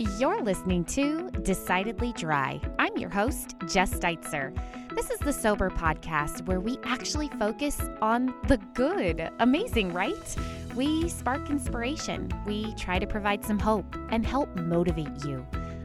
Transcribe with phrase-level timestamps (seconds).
[0.00, 2.60] You're listening to Decidedly Dry.
[2.78, 4.56] I'm your host, Jess Steitzer.
[4.94, 9.28] This is the Sober Podcast where we actually focus on the good.
[9.40, 10.36] Amazing, right?
[10.76, 15.44] We spark inspiration, we try to provide some hope and help motivate you.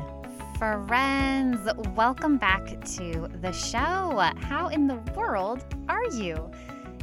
[0.59, 4.31] Friends, welcome back to the show.
[4.41, 6.51] How in the world are you?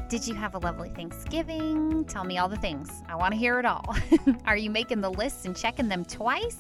[0.09, 2.05] Did you have a lovely Thanksgiving?
[2.05, 3.03] Tell me all the things.
[3.09, 3.97] I want to hear it all.
[4.45, 6.59] Are you making the lists and checking them twice?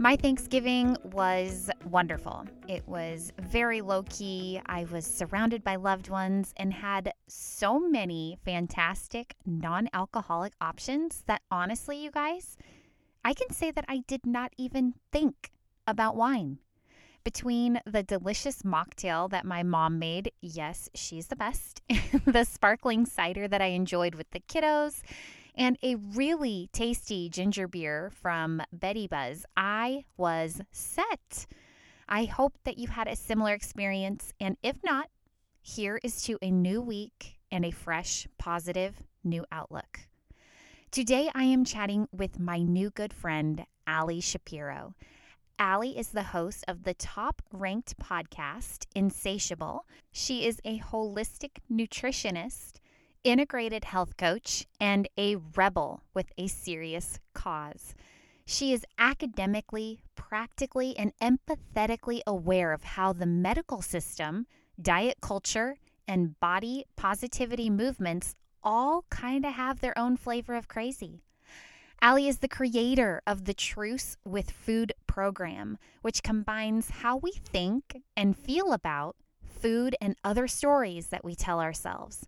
[0.00, 2.46] My Thanksgiving was wonderful.
[2.68, 4.60] It was very low key.
[4.66, 11.42] I was surrounded by loved ones and had so many fantastic non alcoholic options that
[11.50, 12.56] honestly, you guys,
[13.24, 15.50] I can say that I did not even think
[15.84, 16.58] about wine.
[17.24, 21.82] Between the delicious mocktail that my mom made, yes, she's the best,
[22.24, 25.02] the sparkling cider that I enjoyed with the kiddos,
[25.58, 31.46] and a really tasty ginger beer from Betty Buzz, I was set.
[32.08, 35.10] I hope that you had a similar experience, and if not,
[35.60, 40.00] here is to a new week and a fresh, positive, new outlook.
[40.92, 44.94] Today, I am chatting with my new good friend, Ali Shapiro.
[45.58, 49.86] Ali is the host of the top ranked podcast, Insatiable.
[50.12, 52.78] She is a holistic nutritionist,
[53.24, 57.94] integrated health coach, and a rebel with a serious cause.
[58.44, 64.46] She is academically, practically, and empathetically aware of how the medical system,
[64.80, 71.20] diet culture, and body positivity movements all kind of have their own flavor of crazy.
[72.00, 78.02] Ali is the creator of the Truce with Food program, which combines how we think
[78.16, 82.26] and feel about food and other stories that we tell ourselves.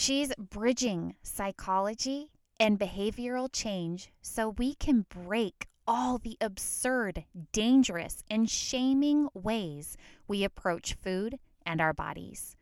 [0.00, 8.48] She's bridging psychology and behavioral change so we can break all the absurd, dangerous, and
[8.48, 9.96] shaming ways
[10.28, 12.54] we approach food and our bodies.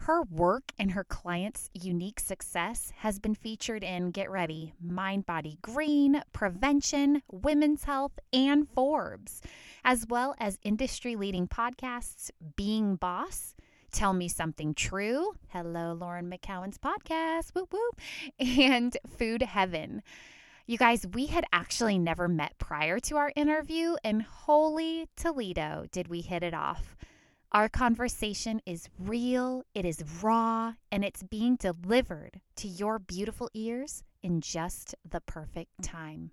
[0.00, 5.58] Her work and her clients' unique success has been featured in Get Ready, Mind Body
[5.60, 9.42] Green, Prevention, Women's Health, and Forbes,
[9.84, 13.54] as well as industry leading podcasts Being Boss,
[13.90, 18.00] Tell Me Something True, Hello Lauren McCowan's podcast, whoop whoop,
[18.38, 20.02] and Food Heaven.
[20.66, 26.08] You guys, we had actually never met prior to our interview, and holy Toledo, did
[26.08, 26.96] we hit it off.
[27.52, 34.04] Our conversation is real, it is raw, and it's being delivered to your beautiful ears
[34.22, 36.30] in just the perfect time.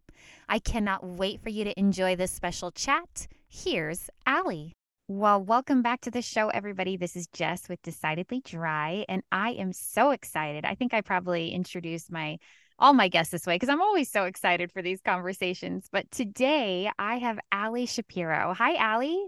[0.48, 3.28] I cannot wait for you to enjoy this special chat.
[3.50, 4.77] Here's Ali.
[5.10, 6.98] Well, welcome back to the show, everybody.
[6.98, 10.66] This is Jess with Decidedly Dry, and I am so excited.
[10.66, 12.40] I think I probably introduced my
[12.78, 15.88] all my guests this way because I'm always so excited for these conversations.
[15.90, 18.54] But today I have Ali Shapiro.
[18.54, 19.28] Hi, Ali.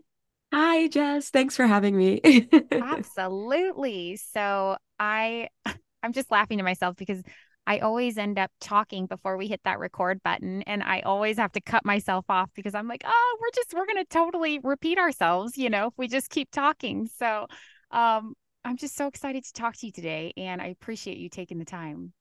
[0.51, 1.29] Hi, Jess.
[1.29, 2.49] Thanks for having me.
[2.73, 4.17] Absolutely.
[4.17, 5.47] So I
[6.03, 7.23] I'm just laughing to myself because
[7.69, 11.53] I always end up talking before we hit that record button and I always have
[11.53, 14.97] to cut myself off because I'm like, "Oh, we're just we're going to totally repeat
[14.99, 17.47] ourselves, you know, if we just keep talking." So,
[17.91, 18.35] um
[18.65, 21.65] I'm just so excited to talk to you today and I appreciate you taking the
[21.65, 22.13] time.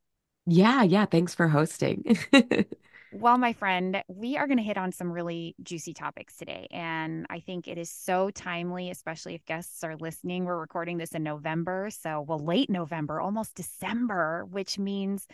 [0.47, 2.17] Yeah, yeah, thanks for hosting.
[3.11, 6.69] Well, my friend, we are going to hit on some really juicy topics today.
[6.71, 10.45] And I think it is so timely, especially if guests are listening.
[10.45, 11.89] We're recording this in November.
[11.91, 15.27] So, well, late November, almost December, which means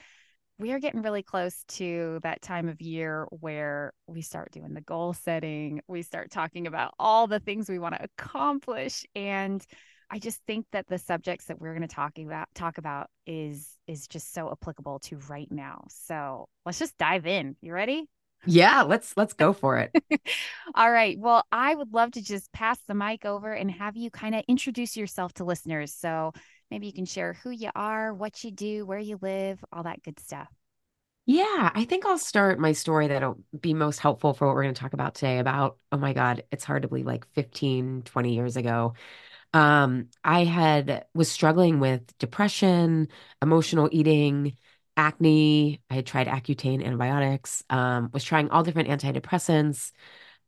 [0.59, 4.81] we are getting really close to that time of year where we start doing the
[4.81, 5.81] goal setting.
[5.88, 9.05] We start talking about all the things we want to accomplish.
[9.17, 9.67] And
[10.14, 13.69] I just think that the subjects that we're going to talk about talk about is
[13.88, 15.87] is just so applicable to right now.
[15.88, 17.56] So let's just dive in.
[17.61, 18.08] You ready?
[18.46, 19.93] Yeah, let's let's go for it.
[20.76, 21.19] All right.
[21.19, 24.44] Well, I would love to just pass the mic over and have you kind of
[24.46, 25.93] introduce yourself to listeners.
[25.93, 26.32] So
[26.70, 30.05] maybe you can share who you are, what you do, where you live, all that
[30.05, 30.49] good stuff.
[31.26, 34.75] Yeah, I think I'll start my story that'll be most helpful for what we're going
[34.75, 38.32] to talk about today about oh my god, it's hard to believe like 15, 20
[38.32, 38.94] years ago.
[39.55, 43.09] Um, I had was struggling with depression,
[43.43, 44.59] emotional eating,
[44.97, 45.81] acne.
[45.91, 49.93] I had tried Accutane antibiotics, um, was trying all different antidepressants,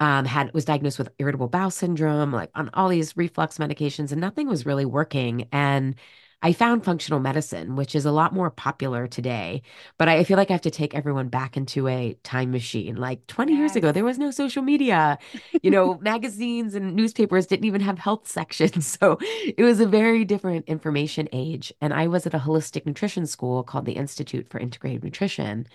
[0.00, 4.20] um, had was diagnosed with irritable bowel syndrome, like on all these reflux medications, and
[4.20, 5.48] nothing was really working.
[5.52, 5.96] And
[6.42, 9.62] I found functional medicine, which is a lot more popular today.
[9.98, 12.96] But I, I feel like I have to take everyone back into a time machine.
[12.96, 15.18] Like 20 years ago, there was no social media.
[15.62, 18.98] You know, magazines and newspapers didn't even have health sections.
[19.06, 21.72] So it was a very different information age.
[21.80, 25.66] And I was at a holistic nutrition school called the Institute for Integrative Nutrition.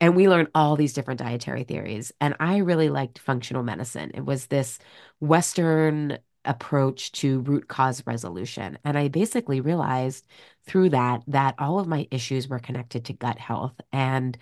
[0.00, 2.12] And we learned all these different dietary theories.
[2.20, 4.10] And I really liked functional medicine.
[4.14, 4.78] It was this
[5.20, 8.78] Western approach to root cause resolution.
[8.84, 10.26] And I basically realized
[10.66, 13.80] through that that all of my issues were connected to gut health.
[13.92, 14.36] And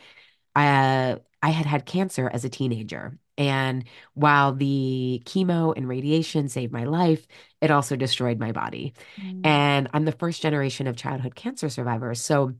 [0.54, 3.18] I, I had had cancer as a teenager.
[3.38, 3.84] And
[4.14, 7.26] while the chemo and radiation saved my life,
[7.60, 8.94] it also destroyed my body.
[9.18, 12.20] Mm, And I'm the first generation of childhood cancer survivors.
[12.20, 12.54] So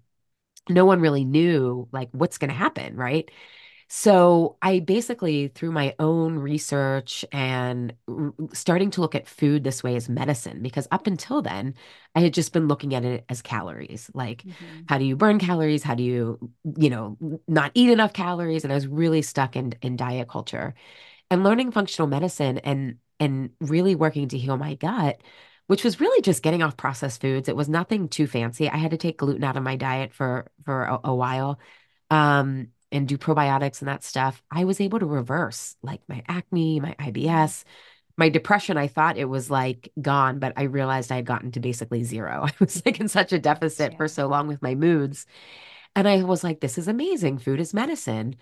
[0.69, 3.31] no one really knew like what's going to happen, right?
[3.89, 9.83] So I basically, through my own research and r- starting to look at food this
[9.83, 11.75] way as medicine, because up until then,
[12.15, 14.11] I had just been looking at it as calories.
[14.15, 14.85] Like, mhm.
[14.89, 15.83] how do you burn calories?
[15.83, 17.17] How do you, you know,
[17.47, 18.65] not eat enough calories?
[18.65, 20.75] And I was really stuck in in diet culture
[21.31, 25.21] and learning functional medicine and and really working to heal my gut,
[25.67, 27.49] which was really just getting off processed foods.
[27.49, 28.69] It was nothing too fancy.
[28.69, 31.59] I had to take gluten out of my diet for for a, a while,
[32.11, 34.43] um, and do probiotics and that stuff.
[34.51, 37.65] I was able to reverse like my acne, my IBS,
[38.17, 38.79] my depression.
[38.79, 42.45] I thought it was like gone, but I realized I had gotten to basically zero.
[42.47, 45.27] I was like in such a deficit for so long with my moods.
[45.97, 47.39] And I was like, this is amazing.
[47.39, 48.37] Food is medicine.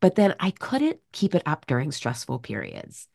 [0.00, 3.08] But then I couldn't keep it up during stressful periods.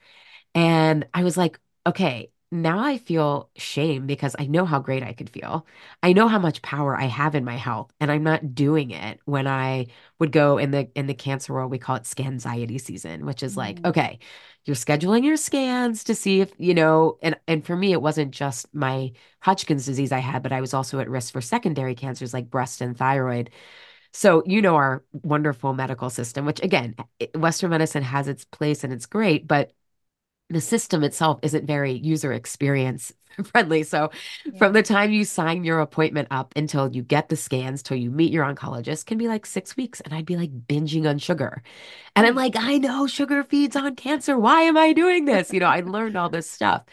[0.55, 5.13] And I was like, okay, now I feel shame because I know how great I
[5.13, 5.65] could feel.
[6.03, 9.19] I know how much power I have in my health, and I'm not doing it
[9.25, 9.87] when I
[10.19, 13.55] would go in the in the cancer world, we call it scanxiety season, which is
[13.55, 14.19] like, Mm, okay,
[14.65, 18.31] you're scheduling your scans to see if, you know, and and for me, it wasn't
[18.31, 19.11] just my
[19.41, 22.81] Hodgkin's disease I had, but I was also at risk for secondary cancers like breast
[22.81, 23.49] and thyroid.
[24.13, 26.95] So, you know, our wonderful medical system, which again,
[27.35, 29.71] Western medicine has its place and it's great, but
[30.51, 33.13] the system itself isn't very user experience
[33.45, 33.83] friendly.
[33.83, 34.11] So,
[34.57, 38.11] from the time you sign your appointment up until you get the scans, till you
[38.11, 40.01] meet your oncologist, can be like six weeks.
[40.01, 41.63] And I'd be like binging on sugar.
[42.15, 42.37] And I'm Mm.
[42.37, 44.37] like, I know sugar feeds on cancer.
[44.39, 45.53] Why am I doing this?
[45.53, 46.83] You know, I learned all this stuff.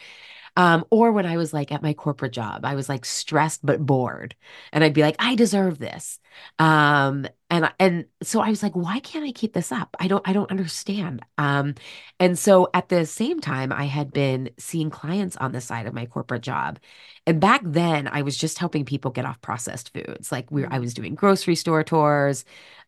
[0.56, 3.84] Um, or when I was like at my corporate job, I was like stressed but
[3.84, 4.34] bored,
[4.72, 6.18] and I'd be like, I deserve this.
[6.58, 9.96] Um, and and so I was like, why can't I keep this up?
[10.00, 11.22] I don't I don't understand.
[11.38, 11.74] Um,
[12.20, 15.94] and so at the same time, I had been seeing clients on the side of
[15.94, 16.78] my corporate job,
[17.26, 20.30] and back then I was just helping people get off processed foods.
[20.32, 20.80] Like we, I Mm.
[20.80, 22.44] was doing grocery store tours,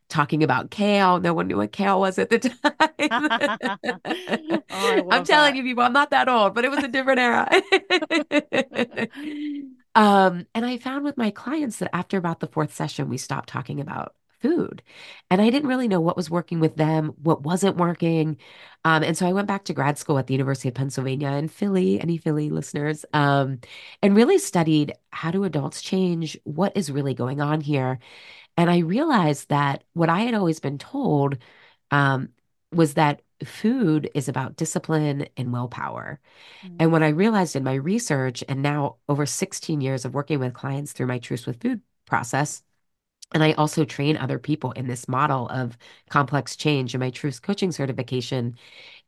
[0.09, 1.21] talking about kale.
[1.21, 3.11] No one knew what kale was at the time.
[4.71, 5.57] Oh, I'm telling that.
[5.57, 7.49] you, people, I'm not that old, but it was a different era.
[9.95, 13.49] Um, and I found with my clients that after about the fourth session, we stopped
[13.49, 14.83] talking about food.
[15.31, 18.39] And I didn't really know what was working with them, what wasn't working.
[18.85, 21.49] Um, and so I went back to grad school at the University of Pennsylvania in
[21.49, 23.61] Philly, any Philly listeners, um,
[24.03, 26.39] and really studied how do adults change?
[26.45, 27.99] What is really going on here?
[28.57, 31.39] And I realized that what I had always been told
[31.91, 32.31] um,
[32.73, 36.21] was that food is about discipline and willpower.
[36.79, 40.39] And Mm, what I realized in my research, and now over 16 years of working
[40.41, 42.63] with clients through my Truce with Food process,
[43.33, 45.77] and I also train other people in this model of
[46.09, 48.57] complex change in my Truce coaching certification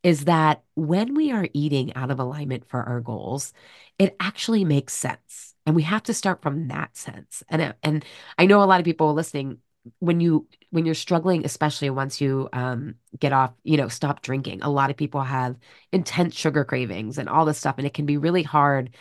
[0.03, 3.53] is that when we are eating out of alignment for our goals,
[3.99, 5.55] it actually makes sense.
[5.67, 7.43] And we have to start from that sense.
[7.49, 8.05] And uh, and
[8.39, 9.59] I know a lot of people listening
[9.99, 14.63] when you when you're struggling, especially once you um, get off, you know, stop drinking.
[14.63, 15.57] A lot of people have
[15.93, 18.95] intense sugar cravings and all this stuff, and it can be really hard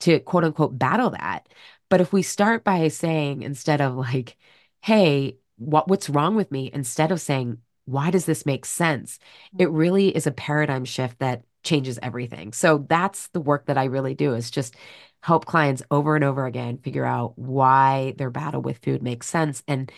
[0.00, 1.48] to quote unquote battle that.
[1.88, 4.36] But if we start by saying instead of like,
[4.82, 6.70] hey, what what's wrong with me?
[6.72, 9.18] Instead of saying, why does this make sense?
[9.58, 9.76] It mm.
[9.76, 12.52] really is a paradigm shift that changes everything.
[12.52, 14.76] So that's the work that I really do is just
[15.22, 19.62] help clients over and over again figure out why their battle with food makes sense.
[19.66, 19.90] And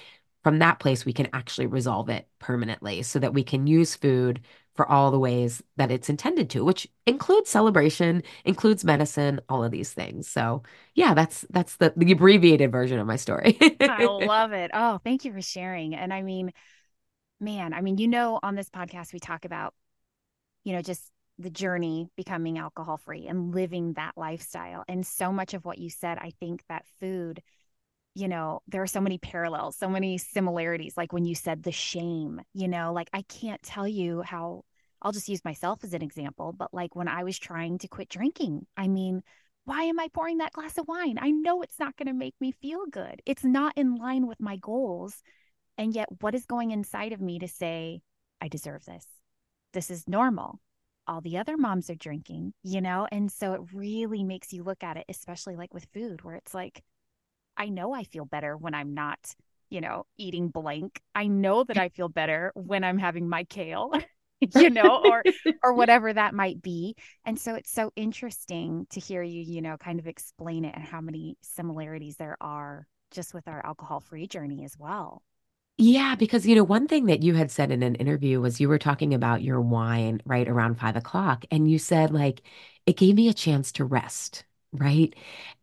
[0.42, 4.40] from that place, we can actually resolve it permanently so that we can use food
[4.74, 9.72] for all the ways that it's intended to, which includes celebration, includes medicine, all of
[9.72, 10.26] these things.
[10.26, 10.62] So
[10.94, 13.58] yeah, that's that's the, the abbreviated version of my story.
[13.80, 14.70] I love it.
[14.72, 15.94] Oh, thank you for sharing.
[15.94, 16.52] And I mean,
[17.40, 19.74] man, I mean, you know, on this podcast, we talk about,
[20.64, 24.84] you know, just the journey becoming alcohol free and living that lifestyle.
[24.88, 27.42] And so much of what you said, I think that food,
[28.20, 30.94] you know, there are so many parallels, so many similarities.
[30.96, 34.64] Like when you said the shame, you know, like I can't tell you how
[35.00, 38.10] I'll just use myself as an example, but like when I was trying to quit
[38.10, 39.22] drinking, I mean,
[39.64, 41.18] why am I pouring that glass of wine?
[41.18, 43.22] I know it's not going to make me feel good.
[43.24, 45.22] It's not in line with my goals.
[45.78, 48.02] And yet, what is going inside of me to say,
[48.42, 49.06] I deserve this?
[49.72, 50.60] This is normal.
[51.06, 53.08] All the other moms are drinking, you know?
[53.10, 56.52] And so it really makes you look at it, especially like with food, where it's
[56.52, 56.82] like,
[57.60, 59.18] I know I feel better when I'm not,
[59.68, 61.00] you know, eating blank.
[61.14, 63.92] I know that I feel better when I'm having my kale.
[64.54, 65.26] you know or
[65.62, 69.76] or whatever that might be and so it's so interesting to hear you you know
[69.76, 74.26] kind of explain it and how many similarities there are just with our alcohol free
[74.26, 75.22] journey as well
[75.78, 78.68] Yeah, because you know, one thing that you had said in an interview was you
[78.68, 82.42] were talking about your wine right around five o'clock, and you said like
[82.86, 85.14] it gave me a chance to rest, right?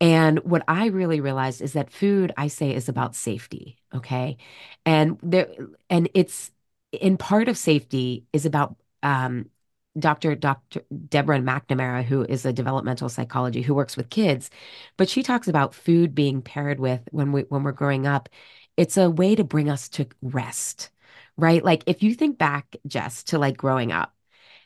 [0.01, 4.37] And what I really realized is that food, I say, is about safety, okay?
[4.85, 5.47] And there,
[5.89, 6.51] and it's
[6.91, 9.49] in part of safety is about um,
[9.97, 10.35] Dr.
[10.35, 10.81] Dr.
[11.09, 14.49] Deborah MacNamara, who is a developmental psychology who works with kids,
[14.97, 18.29] but she talks about food being paired with when we when we're growing up
[18.77, 20.89] it's a way to bring us to rest,
[21.35, 21.63] right?
[21.63, 24.13] Like if you think back, Jess, to like growing up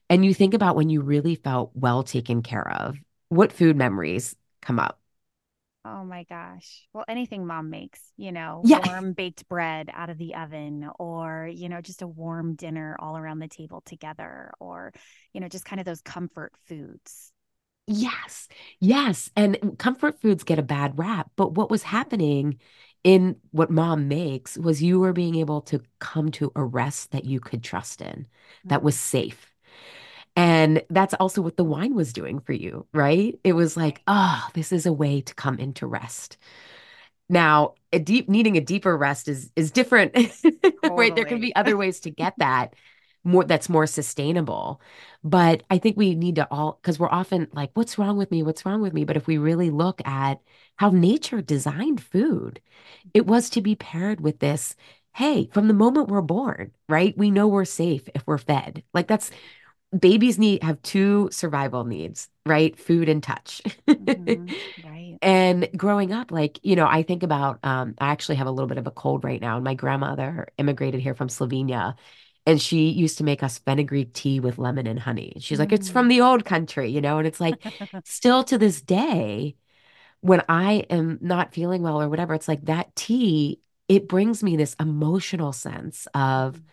[0.09, 2.97] and you think about when you really felt well taken care of,
[3.31, 4.99] what food memories come up?
[5.83, 8.79] oh my gosh well anything mom makes you know Yeah.
[8.85, 13.17] warm baked bread out of the oven or you know just a warm dinner all
[13.17, 14.93] around the table together or
[15.33, 17.31] you know just kind of those comfort foods
[17.87, 18.47] Yes.
[18.79, 19.29] Yes.
[19.35, 21.31] And comfort foods get a bad rap.
[21.35, 22.59] But what was happening
[23.03, 27.25] in what mom makes was you were being able to come to a rest that
[27.25, 28.27] you could trust in,
[28.67, 29.11] that was mm-hmm.
[29.11, 29.50] safe.
[30.35, 33.37] And that's also what the wine was doing for you, right?
[33.43, 36.37] It was like, oh, this is a way to come into rest.
[37.29, 40.15] Now, a deep needing a deeper rest is is different,
[40.83, 41.15] right?
[41.15, 42.75] There can be other ways to get that
[43.23, 44.81] more that's more sustainable.
[45.23, 48.43] But I think we need to all because we're often like, what's wrong with me?
[48.43, 49.05] What's wrong with me?
[49.05, 50.41] But if we really look at
[50.77, 52.61] how nature designed food,
[53.13, 54.75] it was to be paired with this.
[55.13, 57.17] Hey, from the moment we're born, right?
[57.17, 58.83] We know we're safe if we're fed.
[58.93, 59.29] Like that's
[59.97, 62.77] babies need have two survival needs, right?
[62.77, 63.61] Food and touch.
[63.97, 68.47] hmm right And growing up, like, you know, I think about um, I actually have
[68.47, 69.55] a little bit of a cold right now.
[69.57, 71.95] And my grandmother immigrated here from Slovenia.
[72.47, 75.35] And she used to make us fenugreek tea with lemon and honey.
[75.39, 76.09] She's like, it's from Mm.
[76.09, 77.19] the old country, you know?
[77.19, 77.59] And it's like,
[78.03, 79.55] still to this day,
[80.21, 84.55] when I am not feeling well or whatever, it's like that tea, it brings me
[84.57, 86.71] this emotional sense of Mhm.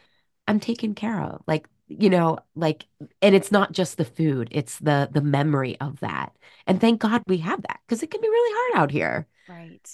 [0.49, 1.43] I'm taken care of.
[1.47, 2.87] Like, you know, like,
[3.23, 6.37] and it's not just the food, it's the the memory of that.
[6.67, 9.27] And thank God we have that because it can be really hard out here.
[9.47, 9.87] Right.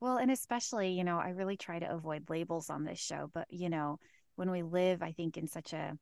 [0.00, 3.46] Well, and especially, you know, I really try to avoid labels on this show, but,
[3.50, 3.98] you know,
[4.36, 5.96] when we live, I think, in such a,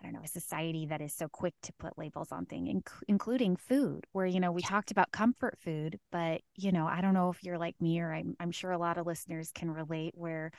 [0.00, 3.02] I don't know, a society that is so quick to put labels on things, inc-
[3.08, 4.68] including food, where, you know, we Yeah.
[4.68, 8.12] talked about comfort food, but, you know, I don't know if you're like me or
[8.12, 10.52] I'm, I'm sure a lot of listeners can relate where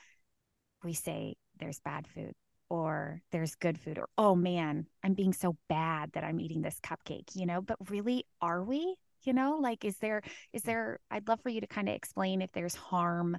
[0.84, 2.34] we say there's bad food
[2.70, 6.80] or there's good food or, oh man, I'm being so bad that I'm eating this
[6.82, 8.96] cupcake, you know, but really, are we?
[9.24, 10.22] You know, like, is there
[10.54, 13.38] is there i'd love for you to kind of explain if there's harm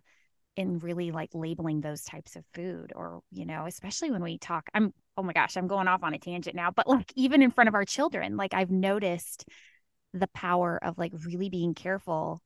[0.57, 4.69] in really like labeling those types of food or you know especially when we talk
[4.75, 7.51] i'm oh my gosh i'm going off on a tangent now but like even in
[7.51, 9.47] front of our children like i've noticed
[10.13, 12.43] the power of like really being careful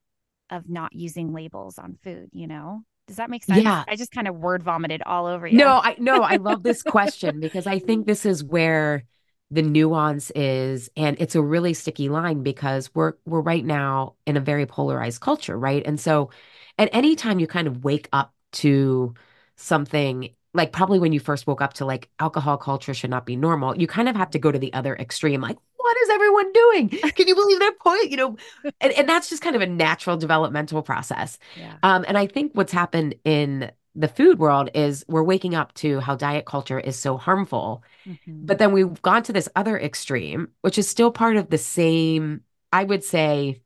[0.51, 3.85] of not using labels on food you know does that make sense Yeah.
[3.89, 6.83] i just kind of word vomited all over you No, I no, I love this
[6.85, 9.05] question because I think this is where
[9.51, 14.37] the nuance is, and it's a really sticky line because we're we're right now in
[14.37, 15.83] a very polarized culture, right?
[15.87, 16.31] And so
[16.79, 19.15] at any time you kind of wake up to
[19.57, 23.37] something like probably when you first woke up to like alcohol culture should not be
[23.37, 26.53] normal, you kind of have to go to the other extreme, like, what is everyone
[26.53, 26.89] doing?
[27.15, 28.11] Can you believe that point?
[28.11, 28.37] You know,
[28.81, 31.39] and, and that's just kind of a natural developmental process.
[31.55, 35.75] yeah Um, and I think what's happened in the food world is we're waking up
[35.75, 37.85] to how diet culture is so harmful.
[38.07, 41.59] hmm But then we've gone to this other extreme, which is still part of the
[41.59, 43.63] same, I would say,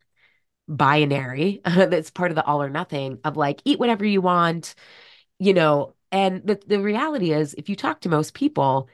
[0.68, 4.74] binary that's part of the all or nothing of like, eat whatever you want,
[5.38, 5.94] you know.
[6.12, 8.88] And the, the reality is, if you talk to most people,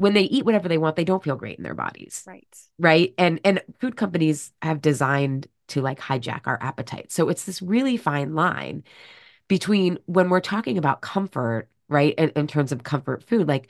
[0.00, 3.14] when they eat whatever they want, they don't feel great in their bodies, right right?
[3.18, 7.12] And and food companies have designed to like hijack our appetite.
[7.12, 8.82] So it's this really fine line
[9.48, 12.14] between when we're talking about comfort, right?
[12.16, 13.68] In, in terms of comfort food, like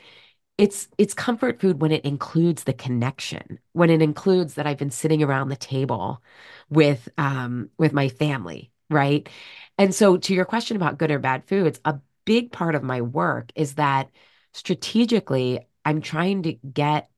[0.59, 4.91] it's it's comfort food when it includes the connection, when it includes that I've been
[4.91, 6.23] sitting around the table
[6.71, 9.29] with um with my family, right?
[9.79, 13.01] And so to your question about good or bad foods, a big part of my
[13.01, 14.11] work is that
[14.53, 17.11] strategically I'm trying to get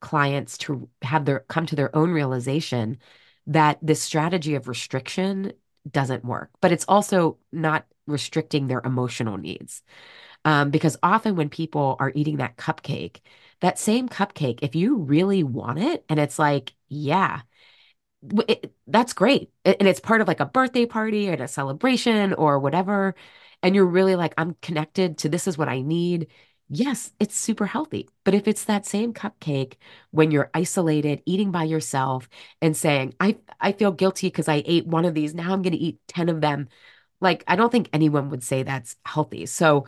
[0.00, 2.98] clients to have their come to their own realization
[3.46, 5.52] that this strategy of restriction
[5.90, 6.50] doesn't work.
[6.60, 9.82] But it's also not restricting their emotional needs.
[10.44, 13.20] Um, because often when people are eating that cupcake,
[13.60, 17.42] that same cupcake, if you really want it, and it's like, yeah,
[18.48, 19.50] it, that's great.
[19.64, 23.14] And it's part of like a birthday party and a celebration or whatever.
[23.62, 26.28] And you're really like, I'm connected to this is what I need.
[26.68, 28.08] Yes, it's super healthy.
[28.24, 29.74] But if it's that same cupcake
[30.10, 32.28] when you're isolated, eating by yourself
[32.62, 35.34] and saying, I, I feel guilty because I ate one of these.
[35.34, 36.68] Now I'm going to eat 10 of them.
[37.20, 39.46] Like, I don't think anyone would say that's healthy.
[39.46, 39.86] So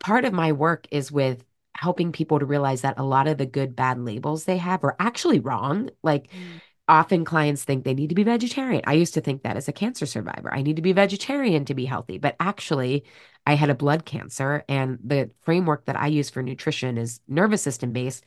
[0.00, 1.44] part of my work is with
[1.76, 4.96] helping people to realize that a lot of the good, bad labels they have are
[4.98, 5.90] actually wrong.
[6.02, 6.60] Like, Mm.
[6.88, 8.82] Often clients think they need to be vegetarian.
[8.86, 10.52] I used to think that as a cancer survivor.
[10.52, 12.18] I need to be vegetarian to be healthy.
[12.18, 13.04] But actually,
[13.46, 17.62] I had a blood cancer, and the framework that I use for nutrition is nervous
[17.62, 18.24] system based.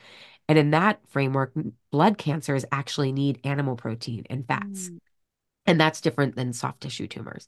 [0.47, 1.53] And in that framework,
[1.91, 4.89] blood cancers actually need animal protein and fats.
[4.89, 4.97] Mm.
[5.65, 7.47] And that's different than soft tissue tumors.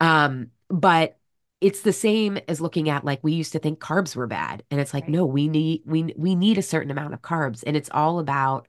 [0.00, 1.18] Um, but
[1.60, 4.62] it's the same as looking at like we used to think carbs were bad.
[4.70, 5.10] And it's like, Right.
[5.10, 7.62] no, we need we we need a certain amount of carbs.
[7.66, 8.66] And it's all about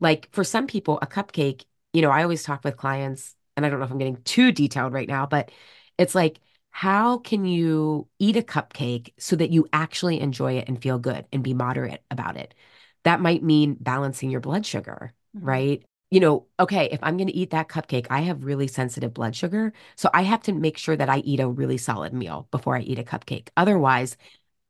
[0.00, 3.70] like for some people, a cupcake, you know, I always talk with clients, and I
[3.70, 5.50] don't know if I'm getting too detailed right now, but
[5.98, 10.80] it's like, how can you eat a cupcake so that you actually enjoy it and
[10.80, 12.54] feel good and be moderate about it?
[13.04, 15.42] That might mean balancing your blood sugar, Mhm.
[15.46, 15.84] right?
[16.10, 19.34] You know, okay, if I'm going to eat that cupcake, I have really sensitive blood
[19.34, 19.72] sugar.
[19.96, 22.80] So I have to make sure that I eat a really solid meal before I
[22.80, 23.48] eat a cupcake.
[23.56, 24.16] Otherwise,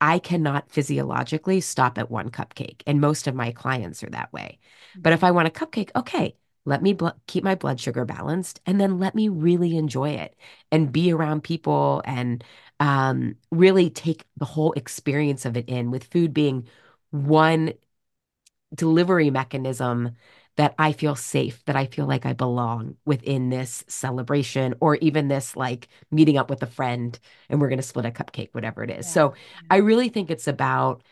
[0.00, 4.58] I cannot physiologically stop at one cupcake, and most of my clients are that way.
[5.02, 5.24] But if Mhm.
[5.24, 8.98] I want a cupcake, okay, let me bl keep my blood sugar balanced, and then
[8.98, 10.36] let me really enjoy it
[10.72, 12.44] and be around people and
[12.80, 16.66] um, really take the whole experience of it in, with food being
[17.10, 17.72] one
[18.74, 20.16] delivery mechanism
[20.56, 25.28] that I feel safe, that I feel like I belong within this celebration or even
[25.28, 28.82] this like meeting up with a friend and we're going to split a cupcake, whatever
[28.82, 29.06] it is.
[29.06, 29.08] Yeah.
[29.08, 29.34] So
[29.70, 31.02] I really think it's about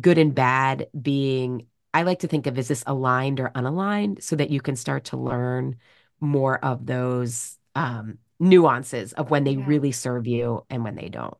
[0.00, 4.36] good and bad being, I like to think of is this aligned or unaligned so
[4.36, 5.76] that you can start to learn
[6.20, 9.58] more of those um, nuances of when they Yeah.
[9.58, 11.36] really serve you and when they don't.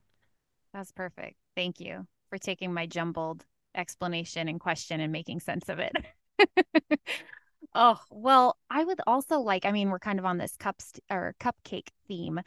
[0.72, 1.36] That's perfect.
[1.56, 5.92] Thank you for taking my jumbled explanation and question and making sense of it.
[7.74, 11.34] Oh, well, I would also like, I mean, we're kind of on this cups or
[11.40, 12.40] cupcake theme,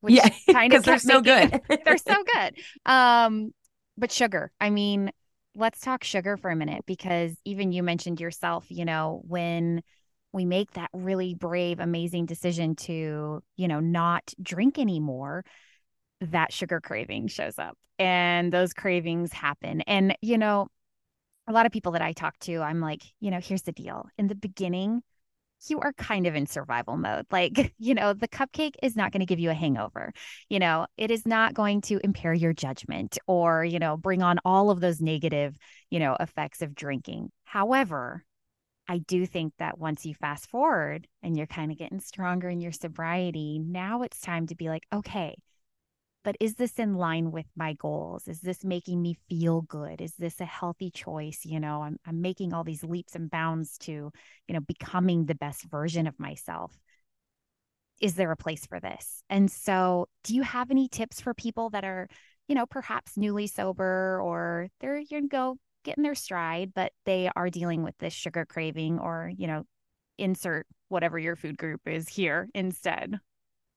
[0.00, 1.60] which Yeah, kind of they're so making good.
[1.84, 2.54] they're so good.
[2.86, 3.52] Um,
[3.98, 5.10] but sugar, I mean,
[5.54, 9.82] let's talk sugar for a minute because even you mentioned yourself, you know, when
[10.32, 15.44] we make that really brave, amazing decision to, you know, not drink anymore,
[16.20, 19.80] that sugar craving shows up and those cravings happen.
[19.82, 20.68] And, you know,
[21.50, 24.08] a lot of people that I talk to, I'm like, you know, here's the deal.
[24.16, 25.02] In the beginning,
[25.68, 27.26] you are kind of in survival mode.
[27.30, 30.12] Like, you know, the cupcake is not going to give you a hangover.
[30.48, 34.38] You know, it is not going to impair your judgment or, you know, bring on
[34.44, 35.56] all of those negative,
[35.90, 37.30] you know, effects of drinking.
[37.44, 38.24] However,
[38.88, 42.60] I do think that once you fast forward and you're kind of getting stronger in
[42.60, 45.36] your sobriety, now it's time to be like, okay,
[46.22, 48.28] but is this in line with my goals?
[48.28, 50.00] Is this making me feel good?
[50.00, 51.40] Is this a healthy choice?
[51.44, 55.34] You know, I'm I'm making all these leaps and bounds to, you know, becoming the
[55.34, 56.78] best version of myself.
[58.00, 59.22] Is there a place for this?
[59.28, 62.08] And so, do you have any tips for people that are,
[62.48, 67.50] you know, perhaps newly sober or they're you go getting their stride, but they are
[67.50, 69.64] dealing with this sugar craving or, you know,
[70.18, 73.18] insert whatever your food group is here instead?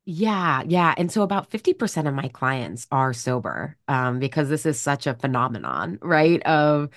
[0.06, 0.94] Yeah, yeah.
[0.98, 5.14] And so about 50% of my clients are sober um, because this is such a
[5.14, 6.42] phenomenon, right?
[6.44, 6.90] Of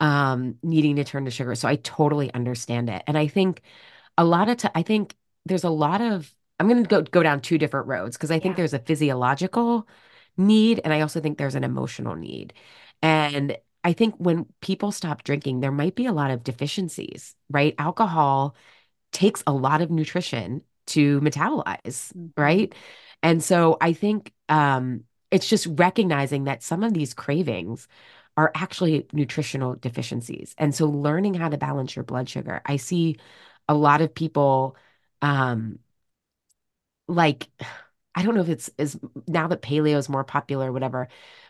[0.00, 1.54] um, needing to turn to sugar.
[1.56, 3.02] So I totally understand it.
[3.06, 3.60] And I think
[4.18, 5.14] a lot of, t I think
[5.46, 8.38] there's a lot of, I'm going to go go down two different roads because I
[8.40, 8.56] think Yeah.
[8.56, 9.88] there's a physiological
[10.38, 12.54] need and I also think there's an emotional need.
[13.02, 17.74] And I think when people stop drinking, there might be a lot of deficiencies, right?
[17.78, 18.56] Alcohol
[19.12, 22.32] takes a lot of nutrition to metabolize, Mhm.
[22.36, 22.74] right?
[23.22, 27.88] And so I think um, it's just recognizing that some of these cravings
[28.36, 30.54] are actually nutritional deficiencies.
[30.58, 32.60] And so learning how to balance your blood sugar.
[32.66, 33.16] I see
[33.68, 34.76] a lot of people
[35.22, 35.78] um,
[37.08, 37.48] like
[38.14, 41.08] I don't know if it's is now that paleo is more popular or whatever,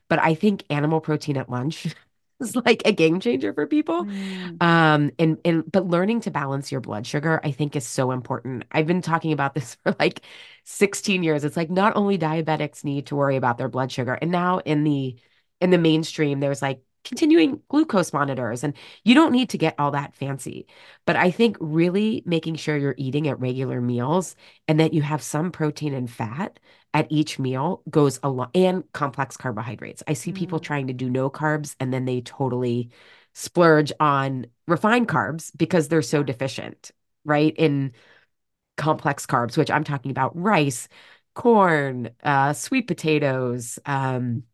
[0.08, 1.86] but I think animal protein at lunch
[2.40, 4.06] is like a game changer for people.
[4.06, 8.10] Mm, Um, and and but learning to balance your blood sugar, I think is so
[8.10, 8.64] important.
[8.72, 10.20] I've been talking about this for like
[10.64, 11.44] 16 years.
[11.44, 14.84] It's like not only diabetics need to worry about their blood sugar, and now in
[14.84, 15.16] the
[15.60, 18.64] in the mainstream, there's like continuing glucose monitors.
[18.64, 20.66] And you don't need to get all that fancy.
[21.06, 24.36] But I think really making sure you're eating at regular meals
[24.68, 26.58] and that you have some protein and fat
[26.92, 30.02] at each meal goes a lot and complex carbohydrates.
[30.06, 32.90] I see people Mm, trying to do no carbs and then they totally
[33.32, 36.92] splurge on refined carbs because they're so deficient,
[37.24, 37.54] right?
[37.56, 37.92] In
[38.76, 40.88] complex carbs, which I'm talking about rice,
[41.34, 44.44] corn, uh, sweet potatoes, um,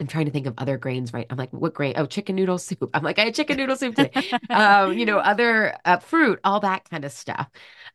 [0.00, 1.26] I'm trying to think of other grains, right?
[1.30, 1.94] I'm like, what grain?
[1.96, 2.90] Oh, chicken noodle soup.
[2.94, 4.30] I'm like, I had chicken noodle soup today.
[4.48, 7.48] Um, you know, other uh, fruit, all that kind of stuff.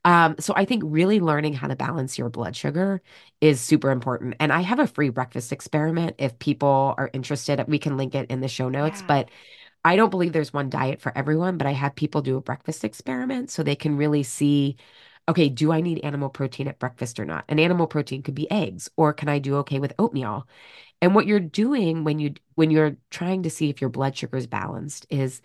[0.05, 3.01] Um, so I think really learning how to balance your blood sugar
[3.41, 4.35] is super important.
[4.39, 6.15] And I have a free breakfast experiment.
[6.19, 9.01] If people are interested, we can link it in the show notes.
[9.01, 9.07] Yeah.
[9.07, 9.29] But
[9.83, 12.83] I don't believe there's one diet for everyone, but I have people do a breakfast
[12.83, 14.77] experiment so they can really see,
[15.27, 17.45] okay, do I need animal protein at breakfast or not?
[17.49, 20.47] And animal protein could be eggs, or can I do okay with oatmeal?
[21.01, 24.37] And what you're doing when you when you're trying to see if your blood sugar
[24.37, 25.41] is balanced is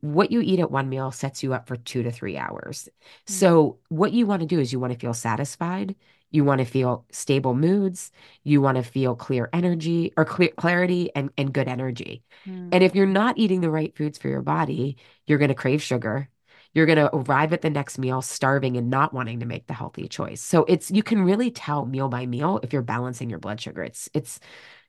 [0.00, 2.88] what you eat at one meal sets you up for two to three hours.
[3.30, 5.94] Mm, So what you want to do is you want to feel satisfied.
[6.30, 8.10] You want to feel stable moods.
[8.42, 12.24] You want to feel clear energy or clear clarity and, and good energy.
[12.72, 15.54] And mm, if you're not eating the right foods for your body, you're going to
[15.54, 16.28] crave sugar.
[16.74, 19.74] You're going to arrive at the next meal starving and not wanting to make the
[19.74, 20.40] healthy choice.
[20.40, 23.82] So it's you can really tell meal by meal if you're balancing your blood sugar.
[23.82, 24.40] It's it's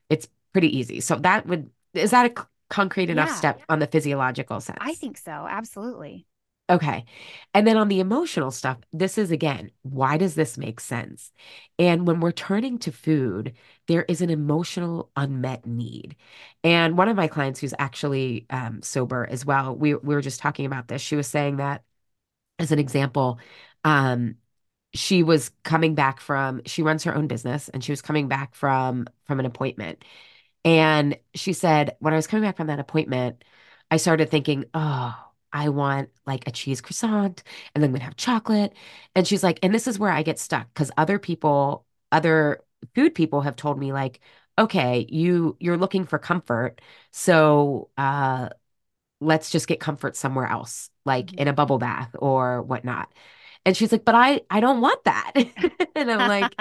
[0.08, 1.00] it's pretty easy.
[1.00, 3.34] So that would, is that a concrete enough yeah.
[3.34, 4.78] step on the physiological sense?
[4.80, 5.30] I think so.
[5.30, 6.26] Absolutely.
[6.70, 7.04] Okay.
[7.52, 11.30] And then on the emotional stuff, this is again, why does this make sense?
[11.78, 13.52] And when we're turning to food,
[13.86, 16.16] there is an emotional unmet need.
[16.64, 20.40] And one of my clients who's actually um, sober as well, we, we were just
[20.40, 21.02] talking about this.
[21.02, 21.82] She was saying that
[22.58, 23.38] as an example,
[23.84, 24.36] um,
[24.94, 28.54] she was coming back from, she runs her own business and she was coming back
[28.54, 30.04] from from an appointment
[30.64, 33.44] And she said, when I was coming back from that appointment,
[33.90, 35.14] I started thinking, oh,
[35.52, 37.42] I want like a cheese croissant
[37.74, 38.72] and then I'm gonna have chocolate.
[39.14, 42.62] And she's like, and this is where I get stuck because other people, other
[42.94, 44.20] food people have told me like,
[44.58, 46.80] okay, you you're looking for comfort.
[47.12, 48.50] So uh
[49.20, 51.54] let's just get comfort somewhere else, like in a Mhm.
[51.54, 53.12] bubble bath or whatnot.
[53.66, 55.32] And she's like, but I I don't want that.
[55.96, 56.58] And I'm like,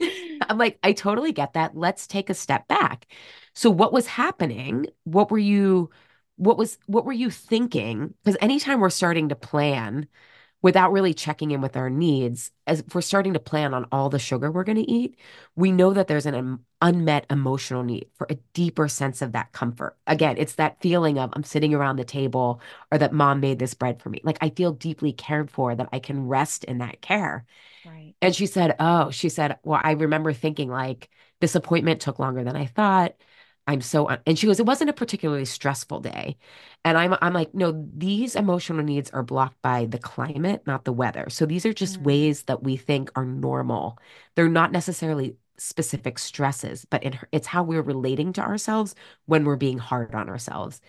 [0.48, 1.76] I'm like, I totally get that.
[1.76, 3.06] Let's take a step back.
[3.54, 4.86] So what was happening?
[5.04, 5.90] What were you
[6.36, 8.14] what was what were you thinking?
[8.24, 10.08] Because anytime we're starting to plan
[10.64, 14.18] without really checking in with our needs, as we're starting to plan on all the
[14.18, 15.14] sugar we're going to eat,
[15.54, 19.94] we know that there's an unmet emotional need for a deeper sense of that comfort.
[20.06, 23.74] Again, it's that feeling of I'm sitting around the table or that mom made this
[23.74, 24.22] bread for me.
[24.24, 27.44] Like I feel deeply cared for, that I can rest in that care.
[27.84, 28.14] Right.
[28.22, 31.10] And she said, Oh, she said, Well, I remember thinking like
[31.42, 33.16] this appointment took longer than I thought.
[33.66, 36.36] I'm so, un-" and she goes, It wasn't a particularly stressful day.
[36.84, 40.92] And I'm, I'm like, No, these emotional needs are blocked by the climate, not the
[40.92, 41.26] weather.
[41.30, 43.98] So these are just Mm, ways that we think are normal.
[44.34, 48.94] They're not necessarily specific stresses, but in her, it's how we're relating to ourselves
[49.26, 50.80] when we're being hard on ourselves.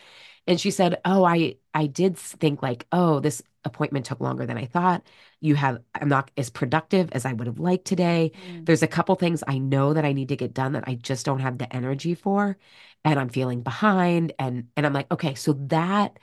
[0.47, 4.57] And she said, "Oh, I I did think like, oh, this appointment took longer than
[4.57, 5.03] I thought.
[5.41, 8.31] You have I'm not as productive as I would have liked today.
[8.35, 10.95] mm, There's a couple things I know that I need to get done that I
[10.95, 12.57] just don't have the energy for,
[13.03, 16.19] and I'm feeling behind and and I'm like, okay, so that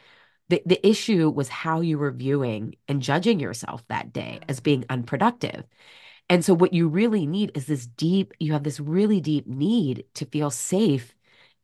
[0.49, 4.85] the the issue was how you were viewing and judging yourself that day as being
[4.91, 5.65] unproductive.
[6.29, 10.05] And so what you really need is this deep, you have this really deep need
[10.15, 11.15] to feel safe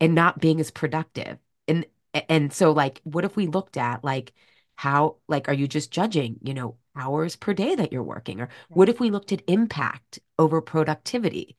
[0.01, 1.39] and not being as productive.
[1.67, 1.87] And
[2.29, 4.33] and so like what if we looked at like
[4.79, 8.41] how like are you just judging, you know, hours per day that you're working?
[8.41, 11.57] Or what if we looked at impact over productivity?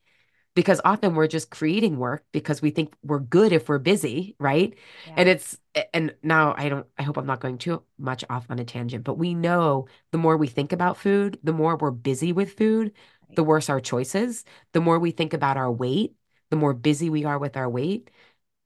[0.54, 4.74] because often we're just creating work because we think we're good if we're busy, right?
[5.06, 5.14] Yeah.
[5.16, 5.58] And it's,
[5.94, 9.04] and now I don't, I hope I'm not going too much off on a tangent,
[9.04, 12.92] but we know the more we think about food, the more we're busy with food,
[13.28, 13.36] Right.
[13.36, 14.44] the worse our choices.
[14.72, 16.14] The more we think about our weight,
[16.50, 18.10] the more busy we are with our weight,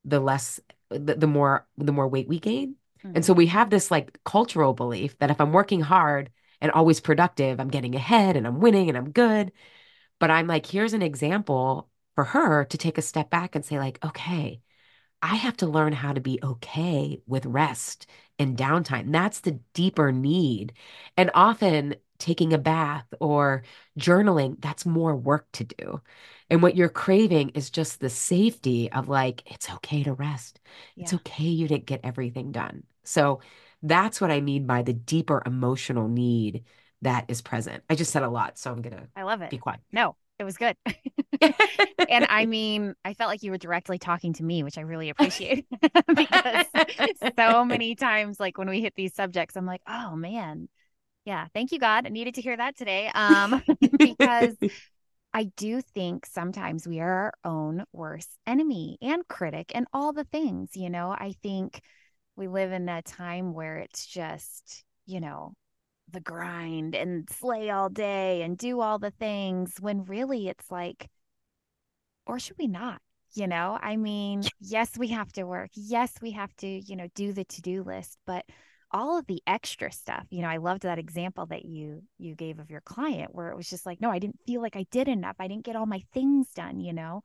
[0.05, 2.77] the less, the, the more, the more weight we gain.
[3.15, 6.73] And so hmm we have this like cultural belief that if I'm working hard and
[6.73, 9.53] always productive, I'm getting ahead and I'm winning and I'm good.
[10.19, 13.79] But I'm like, here's an example for her to take a step back and say,
[13.79, 14.61] like, okay,
[15.23, 18.07] I have to learn how to be okay with rest
[18.39, 19.13] and downtime.
[19.13, 20.75] That's the deeper need.
[21.17, 23.65] And often taking a bath or
[23.99, 26.01] journaling, that's more work to do.
[26.51, 30.61] And what you're craving is just the safety of like, it's okay to rest.
[30.99, 32.85] It's okay you didn't get everything done.
[33.05, 33.41] So
[33.83, 36.65] that's what I mean by the deeper emotional need
[37.03, 37.85] that is present.
[37.91, 39.51] I just said a lot, so I'm gonna I love it.
[39.51, 39.81] be quiet.
[39.93, 40.77] No, it was good.
[42.09, 45.09] And I mean, I felt like you were directly talking to me, which I really
[45.11, 45.67] appreciate
[46.15, 46.67] because
[47.37, 50.69] so many times, like when we hit these subjects, I'm like, oh man,
[51.25, 52.07] yeah, thank you, God.
[52.07, 53.11] I needed to hear that today.
[53.15, 53.63] Um,
[53.99, 54.55] because
[55.33, 60.25] I do think sometimes we are our own worst enemy and critic and all the
[60.25, 61.11] things, you know.
[61.11, 61.81] I think
[62.37, 65.55] we live in a time where it's just, you know,
[66.11, 71.09] the grind and slay all day and do all the things when really it's like,
[72.27, 73.01] or should we not?
[73.35, 75.71] You know, I mean, yes, we have to work.
[75.75, 78.45] Yes, we have to, you know, do the to-do list, but
[78.93, 82.61] all of the extra stuff, you know, I loved that example that you you gave
[82.61, 85.09] of your client where it was just like, no, I didn't feel like I did
[85.09, 85.35] enough.
[85.41, 87.23] I didn't get all my things done, you know.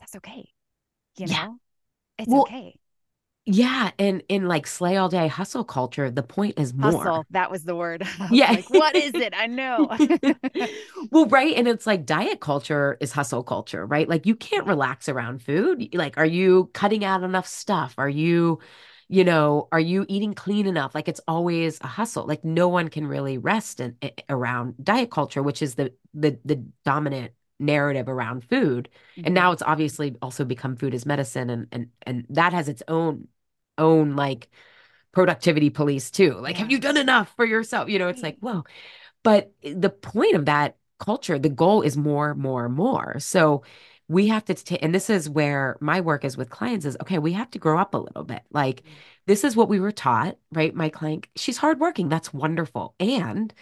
[0.00, 0.48] That's okay.
[1.16, 1.36] You Yeah.
[1.36, 1.58] know,
[2.18, 2.78] it's Well, okay.
[3.46, 7.12] Yeah, and in like slay all day hustle culture, the point is more.
[7.12, 8.02] Hustle, that was the word.
[8.18, 8.50] Was Yeah.
[8.50, 9.32] like, what is it?
[9.34, 9.88] I know.
[11.10, 11.54] Well, right.
[11.56, 14.08] And it's like diet culture is hustle culture, right?
[14.08, 15.94] Like you can't relax around food.
[15.94, 17.94] Like, are you cutting out enough stuff?
[17.98, 18.58] Are you,
[19.08, 20.94] you know, are you eating clean enough?
[20.94, 22.26] Like it's always a hustle.
[22.26, 26.38] Like no one can really rest in, i- around diet culture, which is the the
[26.44, 28.88] the dominant narrative around food.
[29.22, 29.34] And Mhm.
[29.34, 33.28] now it's obviously also become food as medicine and and and that has its own
[33.78, 34.48] own like
[35.12, 36.34] productivity police too.
[36.34, 37.88] Like, have you done enough for yourself?
[37.88, 38.54] You know, it's like, Right.
[38.54, 38.64] whoa.
[39.22, 43.18] But the point of that culture, the goal is more, more, more.
[43.20, 43.64] So
[44.08, 47.18] we have to take, and this is where my work is with clients is okay,
[47.18, 48.42] we have to grow up a little bit.
[48.50, 48.90] Like, Mm.
[49.26, 50.74] this is what we were taught, right?
[50.74, 52.08] My client, she's hardworking.
[52.08, 52.94] That's wonderful.
[53.00, 53.52] And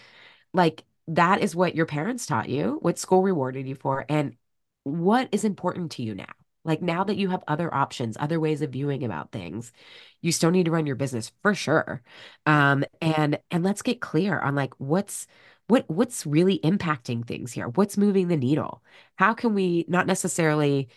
[0.52, 4.36] like, that is what your parents taught you, what school rewarded you for, and
[4.84, 6.26] what is important to you now.
[6.64, 9.72] Like now that you have other options, other ways of viewing about things,
[10.20, 12.02] you still need to run your business for sure.
[12.46, 15.26] Um, and and let's get clear on like what's
[15.68, 17.68] what what's really impacting things here.
[17.68, 18.82] What's moving the needle?
[19.16, 20.88] How can we not necessarily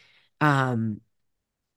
[0.42, 1.02] um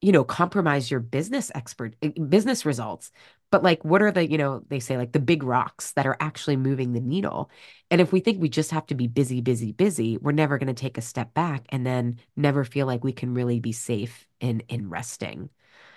[0.01, 3.11] you know, compromise your business expert eh, business results.
[3.51, 6.17] But like, what are the, you know, they say like the big rocks that are
[6.21, 7.51] actually moving the needle.
[7.91, 10.75] And if we think we just have to be busy, busy, busy, we're never going
[10.75, 14.27] to take a step back and then never feel like we can really be safe
[14.41, 15.49] in in resting.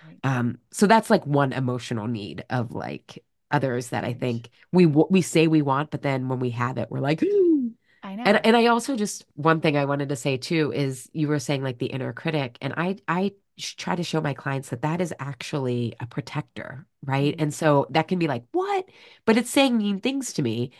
[0.06, 0.18] Right.
[0.24, 5.20] Um, so that's like one emotional need of like others that I think we we
[5.22, 7.22] say we want, but then when we have it, we're like,
[8.02, 8.22] I know.
[8.24, 11.38] and and I also just one thing I wanted to say too is you were
[11.38, 15.00] saying like the inner critic, and I I try to show my clients that that
[15.00, 17.34] is actually a protector, right?
[17.34, 17.38] Mhm.
[17.38, 18.86] And so that can be like, what?
[19.24, 20.70] But it's saying mean things to me,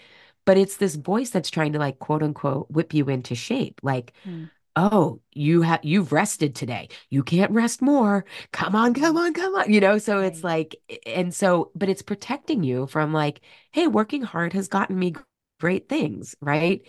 [0.47, 3.81] but it's this voice that's trying to like quote unquote whip you into shape.
[3.83, 4.51] Like, Mm.
[4.77, 6.89] oh, you have you've rested today.
[7.11, 8.25] You can't rest more.
[8.53, 9.19] Come on, come Mhm.
[9.19, 9.71] on, come on.
[9.73, 13.41] You know, so it's like, and so, but it's protecting you from like,
[13.73, 15.15] hey, working hard has gotten me
[15.61, 16.83] great things, right?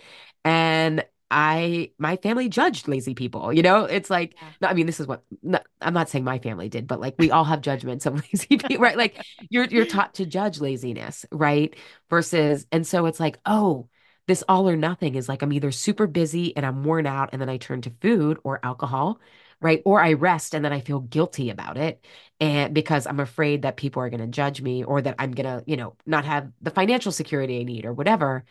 [0.44, 3.52] And I, my family judged lazy people.
[3.52, 4.50] You know, it's like, Yeah.
[4.60, 7.14] no, I mean, this is what no, I'm not saying my family did, but like
[7.18, 8.96] we all have judgments of lazy people, right?
[8.96, 11.74] Like you're you're taught to judge laziness, right?
[12.10, 13.88] Versus, and so it's like, oh,
[14.26, 17.40] this all or nothing is like I'm either super busy and I'm worn out, and
[17.42, 19.20] then I turn to food or alcohol,
[19.60, 19.82] right?
[19.84, 22.04] Or I rest and then I feel guilty about it,
[22.40, 25.62] and because I'm afraid that people are going to judge me or that I'm gonna,
[25.66, 28.44] you know, not have the financial security I need or whatever.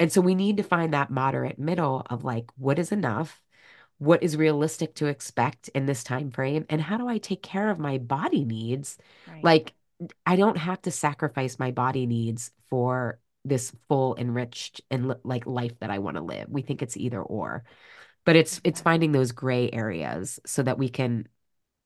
[0.00, 3.42] And so we need to find that moderate middle of like, what is enough?
[3.98, 6.66] What is realistic to expect in this time frame?
[6.70, 8.98] And how do I take care of my body needs?
[9.28, 9.44] Right.
[9.44, 9.74] Like,
[10.26, 15.78] I don't have to sacrifice my body needs for this full, enriched, and like life
[15.80, 16.48] that I want to live.
[16.48, 17.64] We think it's either or,
[18.24, 21.28] but it's it's finding those gray areas so that we can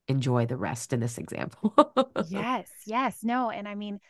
[0.09, 1.75] enjoy the rest in this example.
[2.19, 2.71] Yes.
[2.85, 3.23] Yes.
[3.23, 3.51] No.
[3.51, 4.01] And I mean,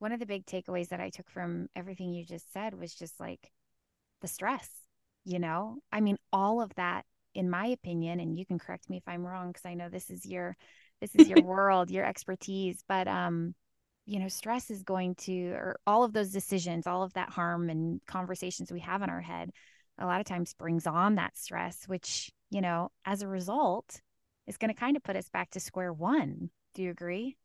[0.00, 3.20] one of the big takeaways that I took from everything you just said was just
[3.20, 3.52] like
[4.22, 4.68] the stress,
[5.24, 5.76] you know?
[5.92, 9.24] I mean, all of that, in my opinion, and you can correct me if I'm
[9.24, 10.56] wrong, because I know this is your
[11.00, 13.54] this is your world, your expertise, but um,
[14.06, 17.70] you know, stress is going to, or all of those decisions, all of that harm
[17.70, 19.50] and conversations we have in our head,
[19.98, 24.00] a lot of times brings on that stress, which, you know, as a result,
[24.46, 26.50] is going to kind of put us back to square one.
[26.74, 27.36] Do you agree?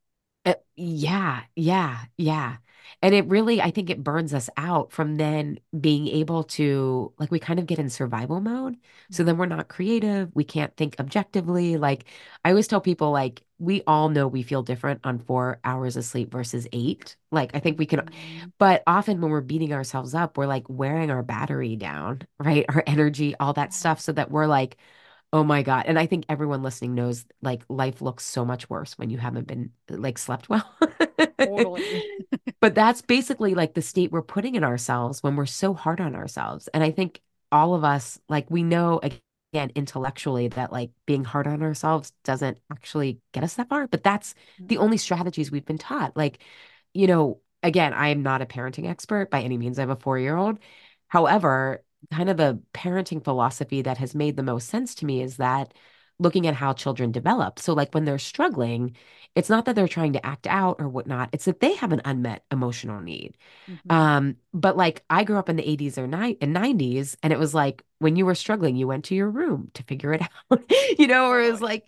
[0.46, 2.58] Uh, yeah, yeah, yeah.
[3.02, 7.32] And it really, I think it burns us out from then being able to, like,
[7.32, 8.78] we kind of get in survival mode.
[9.12, 10.30] So then we're not creative.
[10.36, 11.78] We can't think objectively.
[11.78, 12.06] Like,
[12.44, 16.06] I always tell people, like, we all know we feel different on four hours of
[16.06, 17.16] sleep versus eight.
[17.32, 18.52] Like, I think we can, Mhm.
[18.60, 22.66] but often when we're beating ourselves up, we're like wearing our battery down, right?
[22.70, 24.78] Our energy, all that stuff, so that we're like,
[25.34, 25.86] Oh my God.
[25.88, 29.48] And I think everyone listening knows like life looks so much worse when you haven't
[29.48, 30.70] been like slept well.
[31.40, 32.04] totally.
[32.62, 36.16] But that's basically like the state we're putting in ourselves when we're so hard on
[36.16, 36.68] ourselves.
[36.70, 41.48] And I think all of us, like we know again, intellectually that like being hard
[41.48, 44.68] on ourselves doesn't actually get us that far, but that's mm-hmm.
[44.68, 46.18] the only strategies we've been taught.
[46.18, 46.40] Like,
[46.94, 49.78] you know, again, I am not a parenting expert by any means.
[49.78, 50.60] I have a four-year-old.
[51.08, 55.38] However, kind of the parenting philosophy that has made the most sense to me is
[55.38, 55.74] that
[56.20, 57.60] looking at how children develop.
[57.60, 58.96] So, like when they're struggling,
[59.36, 62.02] it's not that they're trying to act out or whatnot, it's that they have an
[62.06, 63.36] unmet emotional need.
[63.70, 63.92] Mm-hmm.
[63.92, 67.40] Um, but like I grew up in the 80s or ni- and 90s, and it
[67.40, 70.64] was like when you were struggling, you went to your room to figure it out,
[70.98, 71.86] you know, or it was like,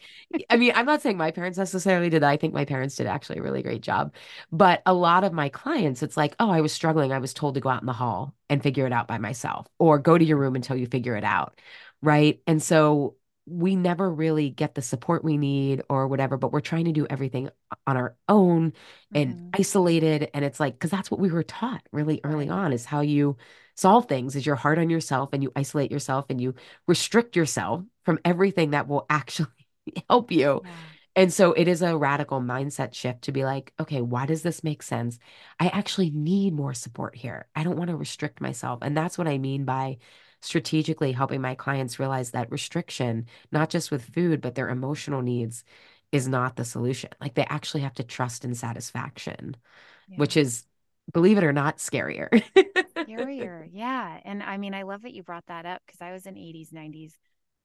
[0.50, 2.30] I mean, I'm not saying my parents necessarily did that.
[2.30, 4.14] I think my parents did actually a really great job.
[4.52, 7.12] But a lot of my clients, it's like, oh, I was struggling.
[7.12, 9.68] I was told to go out in the hall and figure it out by myself,
[9.80, 11.60] or go to your room until you figure it out.
[12.02, 12.42] Right.
[12.48, 13.16] And so
[13.48, 17.08] we never really get the support we need or whatever, but we're trying to do
[17.10, 17.50] everything
[17.88, 18.74] on our own
[19.14, 19.52] and Mm-hmm.
[19.54, 20.30] isolated.
[20.34, 23.38] And it's like, because that's what we were taught really early on is how you
[23.76, 26.56] solve things is you're hard on yourself and you isolate yourself and you
[26.88, 29.48] restrict yourself from everything that will actually
[30.10, 30.62] help you.
[30.62, 30.94] Yeah.
[31.16, 34.64] And so it is a radical mindset shift to be like, okay, why does this
[34.64, 35.18] make sense?
[35.60, 37.48] I actually need more support here.
[37.56, 38.80] I don't want to restrict myself.
[38.84, 39.98] And that's what I mean by
[40.48, 45.64] strategically helping my clients realize that restriction, not just with food, but their emotional needs,
[46.12, 47.12] is not the solution.
[47.22, 49.58] Like they actually have to trust in satisfaction,
[50.08, 50.18] Yeah.
[50.18, 50.66] which is,
[51.14, 52.44] believe it or not, scarier.
[53.08, 53.68] Scarier.
[53.72, 54.20] Yeah.
[54.26, 56.72] And I mean, I love that you brought that up because I was an 80s,
[56.74, 57.14] 90s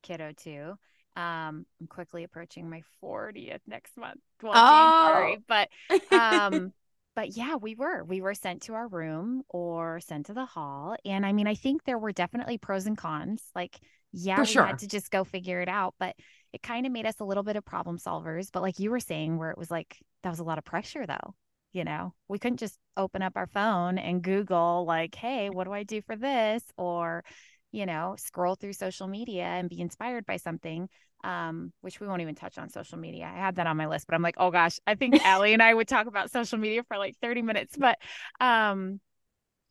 [0.03, 0.75] kiddo too.
[1.16, 4.21] Um, I'm quickly approaching my 40th next month.
[4.42, 5.38] Well, January.
[5.38, 5.68] Oh, But
[6.12, 6.73] um,
[7.14, 8.05] but yeah, we were.
[8.05, 10.96] We were sent to our room or sent to the hall.
[11.05, 13.42] And I mean, I think there were definitely pros and cons.
[13.55, 13.79] Like,
[14.12, 16.16] yeah, for we had to just go figure it out, but
[16.53, 18.48] it kind of made us a little bit of problem solvers.
[18.53, 21.07] But like you were saying, where it was like that was a lot of pressure
[21.07, 21.35] though
[21.72, 25.72] you know we couldn't just open up our phone and google like hey what do
[25.72, 27.25] i do for this or
[27.73, 30.89] you know scroll through social media and be inspired by something
[31.25, 34.07] um which we won't even touch on social media i had that on my list
[34.07, 36.83] but i'm like oh gosh i think Ali and i would talk about social media
[36.85, 37.99] for like 30 minutes but
[38.41, 39.01] um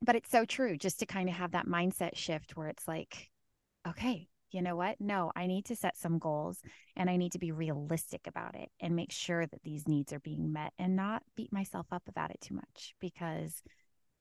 [0.01, 3.31] but it's so true just to kind of have that mindset shift where it's like
[3.87, 4.97] okay, you know what?
[4.99, 6.59] No, I need to set some goals
[6.95, 10.19] and I need to be realistic about it and make sure that these needs are
[10.19, 13.61] being met and not beat myself up about it too much because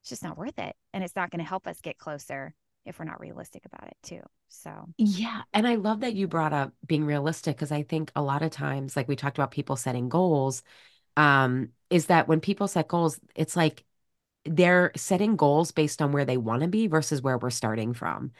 [0.00, 0.74] it's just not worth it.
[0.94, 3.96] And it's not going to help us get closer if we're not realistic about it
[4.02, 4.22] too.
[4.48, 5.42] So, Yeah.
[5.54, 8.50] And I love that you brought up being realistic because I think a lot of
[8.50, 10.62] times, like we talked about people setting goals,
[11.16, 13.84] um, is that when people set goals, it's like
[14.46, 18.32] they're setting goals based on where they want to be versus where we're starting from.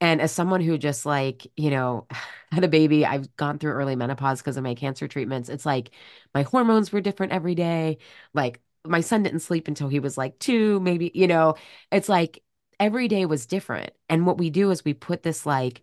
[0.00, 2.08] And as someone who just like, you know,
[2.52, 5.50] had a baby, I've gone through early menopause because of my cancer treatments.
[5.50, 5.92] It's like
[6.34, 7.98] my hormones were different every day.
[8.34, 11.56] Like my son didn't sleep until he was like two, maybe, you know,
[11.92, 12.43] it's like
[12.80, 13.90] every day was different.
[14.08, 15.82] And what we do is we put this like,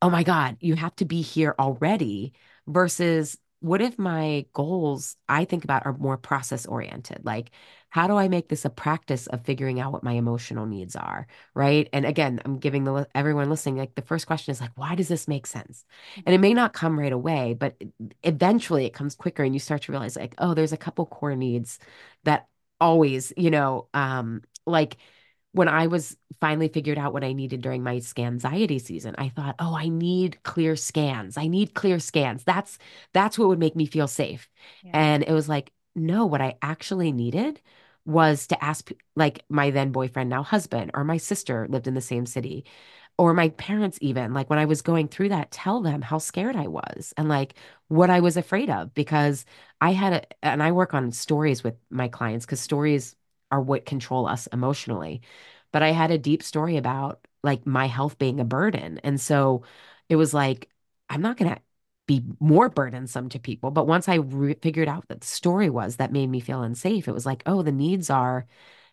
[0.00, 2.32] oh my God, you have to be here already
[2.66, 7.24] versus what if my goals I think about are more process oriented?
[7.24, 7.52] Like,
[7.90, 11.28] how do I make this a practice of figuring out what my emotional needs are?
[11.54, 11.88] Right.
[11.92, 15.06] And again, I'm giving the everyone listening, like the first question is like, why does
[15.06, 15.84] this make sense?
[16.26, 17.80] And it may not come right away, but
[18.24, 21.36] eventually it comes quicker and you start to realize like, oh, there's a couple core
[21.36, 21.78] needs
[22.24, 22.48] that
[22.80, 24.96] always, you know, um, like
[25.52, 29.54] when I was finally figured out what I needed during my anxiety season, I thought,
[29.58, 31.36] oh, I need clear scans.
[31.36, 32.44] I need clear scans.
[32.44, 32.78] That's
[33.12, 34.48] that's what would make me feel safe.
[34.82, 34.90] yeah.
[34.94, 37.60] And it was like, no, what I actually needed
[38.04, 42.00] was to ask like my then boyfriend, now husband, or my sister lived in the
[42.00, 42.64] same city,
[43.18, 46.56] or my parents even, like when I was going through that, tell them how scared
[46.56, 47.54] I was and like
[47.88, 49.44] what I was afraid of because
[49.80, 53.14] I had a, and I work on stories with my clients because stories
[53.52, 55.22] are what control us emotionally
[55.72, 59.00] but I had a deep story about like my health being a burden.
[59.02, 59.64] And so
[60.08, 60.68] it was like,
[61.08, 61.60] I'm not going to
[62.06, 63.70] be more burdensome to people.
[63.70, 67.08] But once I re- figured out that the story was that made me feel unsafe,
[67.08, 68.46] it was like, oh, the needs are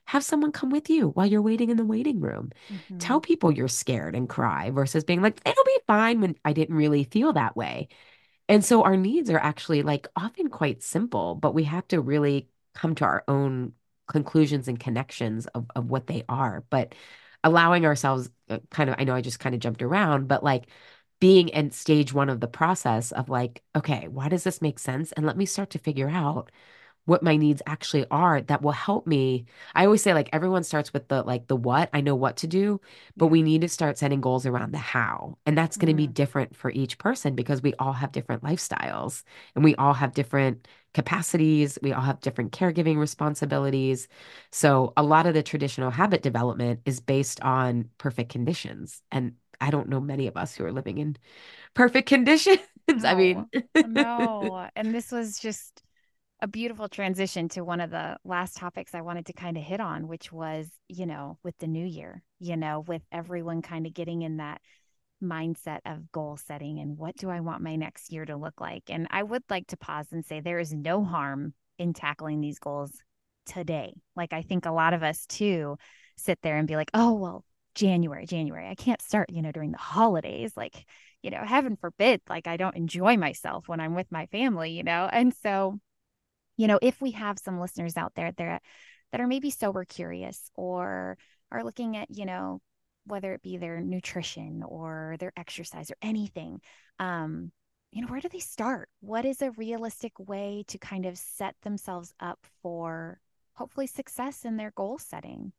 [0.06, 2.52] have someone come with you while you're waiting in the waiting room.
[2.74, 2.98] Mm-hmm.
[2.98, 6.76] Tell people you're scared and cry versus being like, it'll be fine when I didn't
[6.76, 7.90] really feel that way.
[8.48, 12.50] And so our needs are actually like often quite simple, but we have to really
[12.74, 13.74] come to our own
[14.10, 16.66] conclusions and connections of, of what they are.
[16.72, 16.96] But
[17.44, 20.68] allowing ourselves uh, kind of, I know I just kind of jumped around, but like
[21.20, 25.12] being in stage one of the process of like, okay, why does this make sense?
[25.14, 26.52] And let me start to figure out
[27.06, 29.46] what my needs actually are that will help me.
[29.74, 32.48] I always say like everyone starts with the like the what, I know what to
[32.48, 32.82] do,
[33.18, 35.38] but we need to start setting goals around the how.
[35.46, 36.12] And that's going to be Mm-hmm.
[36.12, 39.24] different for each person because we all have different lifestyles
[39.56, 44.08] and we all have different capacities, we all have different caregiving responsibilities.
[44.52, 49.02] So a lot of the traditional habit development is based on perfect conditions.
[49.12, 51.18] And I don't know many of us who are living in
[51.74, 52.60] perfect conditions.
[52.88, 53.46] No, I mean,
[53.86, 54.68] no.
[54.76, 55.84] And this was just
[56.42, 59.82] a beautiful transition to one of the last topics I wanted to kind of hit
[59.82, 63.94] on, which was, you know, with the new year, you know, with everyone kind of
[63.94, 64.62] getting in that
[65.22, 68.84] mindset of goal setting and what do I want my next year to look like.
[68.90, 72.60] And I would like to pause and say there is no harm in tackling these
[72.60, 72.92] goals
[73.46, 73.94] today.
[74.16, 75.78] Like I think a lot of us too
[76.18, 77.46] sit there and be like, oh, well,
[77.76, 80.54] January, January, I can't start, you know, during the holidays.
[80.56, 80.86] Like,
[81.22, 84.84] you know, heaven forbid, like I don't enjoy myself when I'm with my family, you
[84.84, 85.10] know?
[85.12, 85.80] And so,
[86.58, 88.62] you know, if we have some listeners out there that,
[89.12, 91.18] that are maybe sober curious or
[91.52, 92.60] are looking at, you know,
[93.10, 96.62] whether it be their nutrition or their exercise or anything,
[97.00, 97.52] um,
[97.92, 98.90] you know, where do they start?
[99.02, 103.20] What is a realistic way to kind of set themselves up for
[103.56, 105.54] hopefully success in their goal setting?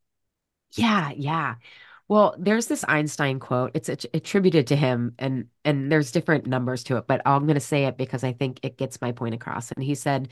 [0.72, 1.56] yeah, yeah.
[2.08, 3.72] Well, there's this Einstein quote.
[3.74, 7.54] It's att- attributed to him, and and there's different numbers to it, but I'm going
[7.54, 9.72] to say it because I think it gets my point across.
[9.72, 10.28] And he said,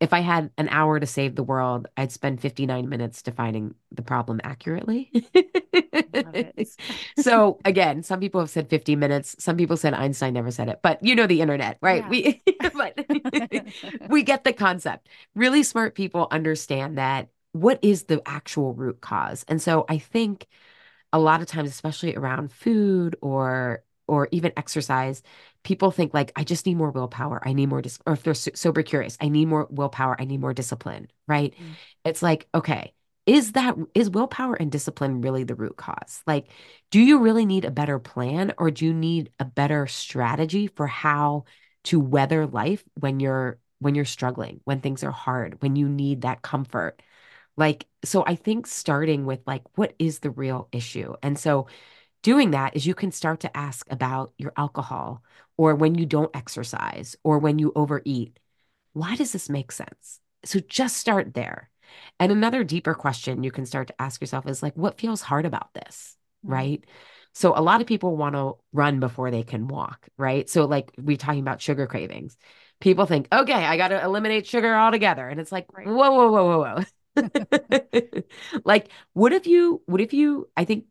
[0.00, 4.02] if I had an hour to save the world, I'd spend 59 minutes defining the
[4.02, 5.10] problem accurately.
[7.18, 9.36] So again, some people have said 50 minutes.
[9.38, 12.02] Some people said Einstein never said it, but you know the internet, right?
[12.02, 12.08] Yeah.
[12.08, 12.42] We
[12.74, 12.98] but
[14.08, 15.08] we get the concept.
[15.34, 19.44] Really smart people understand that what is the actual root cause.
[19.48, 20.46] And so I think
[21.12, 25.22] a lot of times, especially around food or or even exercise,
[25.62, 27.40] people think like, I just need more willpower.
[27.46, 30.16] I need more, dis-, or if they're so- sober curious, I need more willpower.
[30.18, 31.54] I need more discipline, right?
[31.54, 31.74] Mm.
[32.04, 32.94] It's like, okay,
[33.26, 36.22] is that is willpower and discipline really the root cause?
[36.26, 36.48] Like,
[36.90, 40.86] do you really need a better plan, or do you need a better strategy for
[40.86, 41.44] how
[41.84, 46.22] to weather life when you're when you're struggling, when things are hard, when you need
[46.22, 47.02] that comfort?
[47.56, 51.14] Like, so I think starting with like, what is the real issue?
[51.22, 51.66] And so
[52.22, 55.22] doing that is you can start to ask about your alcohol
[55.56, 58.38] or when you don't exercise or when you overeat.
[58.92, 60.20] Why does this make sense?
[60.44, 61.70] So just start there.
[62.20, 65.46] And another deeper question you can start to ask yourself is like, what feels hard
[65.46, 66.16] about this?
[66.46, 66.50] Mm.
[66.52, 66.84] Right.
[67.34, 70.48] So a lot of people want to run before they can walk, right?
[70.48, 72.36] So like we're talking about sugar cravings.
[72.80, 75.28] People think, okay, I got to eliminate sugar altogether.
[75.28, 76.84] And it's like, whoa, whoa, whoa, whoa, whoa.
[78.64, 80.84] Like, what if you, what if you, I think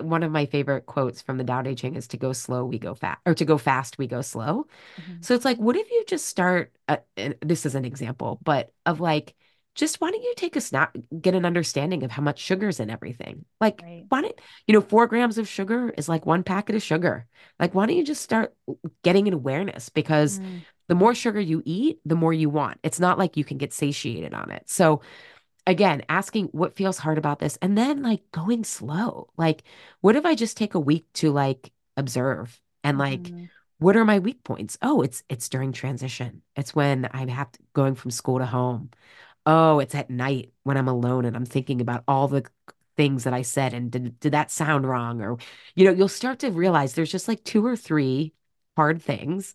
[0.00, 2.78] one of my favorite quotes from the Tao Te Ching is to go slow, we
[2.78, 4.66] go fast, or to go fast, we go slow.
[5.00, 5.24] Mhm.
[5.24, 6.98] So it's like, what if you just start, uh,
[7.40, 9.34] this is an example, but of like,
[9.74, 12.90] just why don't you take a snap, get an understanding of how much sugar's in
[12.90, 13.44] everything?
[13.60, 14.04] Like, Right.
[14.08, 17.26] why don't, you know, four grams of sugar is like one packet of sugar.
[17.58, 18.54] Like, why don't you just start
[19.02, 19.88] getting an awareness?
[19.88, 20.62] Because Mm.
[20.88, 22.78] the more sugar you eat, the more you want.
[22.82, 24.68] It's not like you can get satiated on it.
[24.68, 25.02] So,
[25.66, 29.30] again, asking what feels hard about this and then like going slow.
[29.36, 29.62] Like,
[30.00, 33.50] what if I just take a week to like observe and like, Mhm.
[33.78, 34.78] what are my weak points?
[34.82, 36.42] Oh, it's it's during transition.
[36.56, 38.90] It's when I have to going from school to home.
[39.46, 42.44] Oh, it's at night when I'm alone and I'm thinking about all the
[42.96, 45.22] things that I said and did did that sound wrong?
[45.22, 45.38] Or,
[45.74, 48.34] you know, you'll start to realize there's just like two or three
[48.76, 49.54] hard things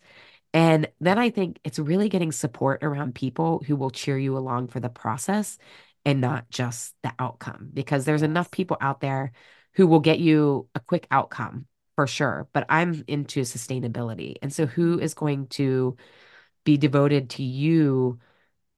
[0.54, 4.68] and then I think it's really getting support around people who will cheer you along
[4.70, 5.58] for the process
[6.06, 9.32] and not just the outcome, because there's enough people out there
[9.74, 12.48] who will get you a quick outcome for sure.
[12.54, 14.36] But I'm into sustainability.
[14.42, 15.98] And so who is going to
[16.66, 18.20] be devoted to you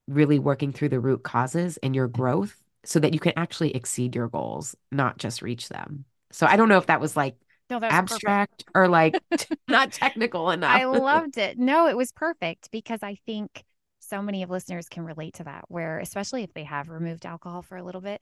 [0.07, 2.55] really working through the root causes and your growth
[2.85, 6.05] so that you can actually exceed your goals, not just reach them?
[6.31, 7.37] So I don't know if that was like
[7.69, 8.37] No, that was perfect.
[8.39, 9.21] abstract or like
[9.67, 10.83] not technical enough.
[10.83, 11.57] I loved it.
[11.57, 13.63] No, it was perfect because I think
[14.07, 17.61] so many of listeners can relate to that, where especially if they have removed alcohol
[17.61, 18.21] for a little bit,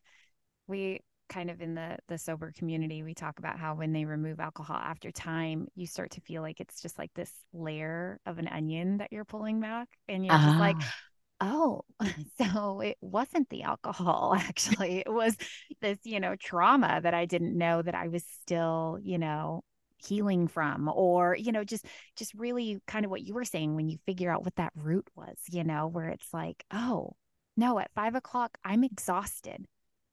[0.68, 4.40] we kind of in the the sober community we talk about how when they remove
[4.40, 8.48] alcohol after time you start to feel like it's just like this layer of an
[8.48, 10.94] onion that you're pulling back and you're just like Ah.
[11.42, 11.82] oh
[12.42, 15.36] so it wasn't the alcohol actually it was
[15.82, 19.64] this you know trauma that i didn't know that i was still you know
[20.06, 21.86] healing from or you know just
[22.16, 25.08] just really kind of what you were saying when you figure out what that root
[25.16, 27.16] was you know where it's like oh
[27.58, 29.66] no at five o'clock i'm exhausted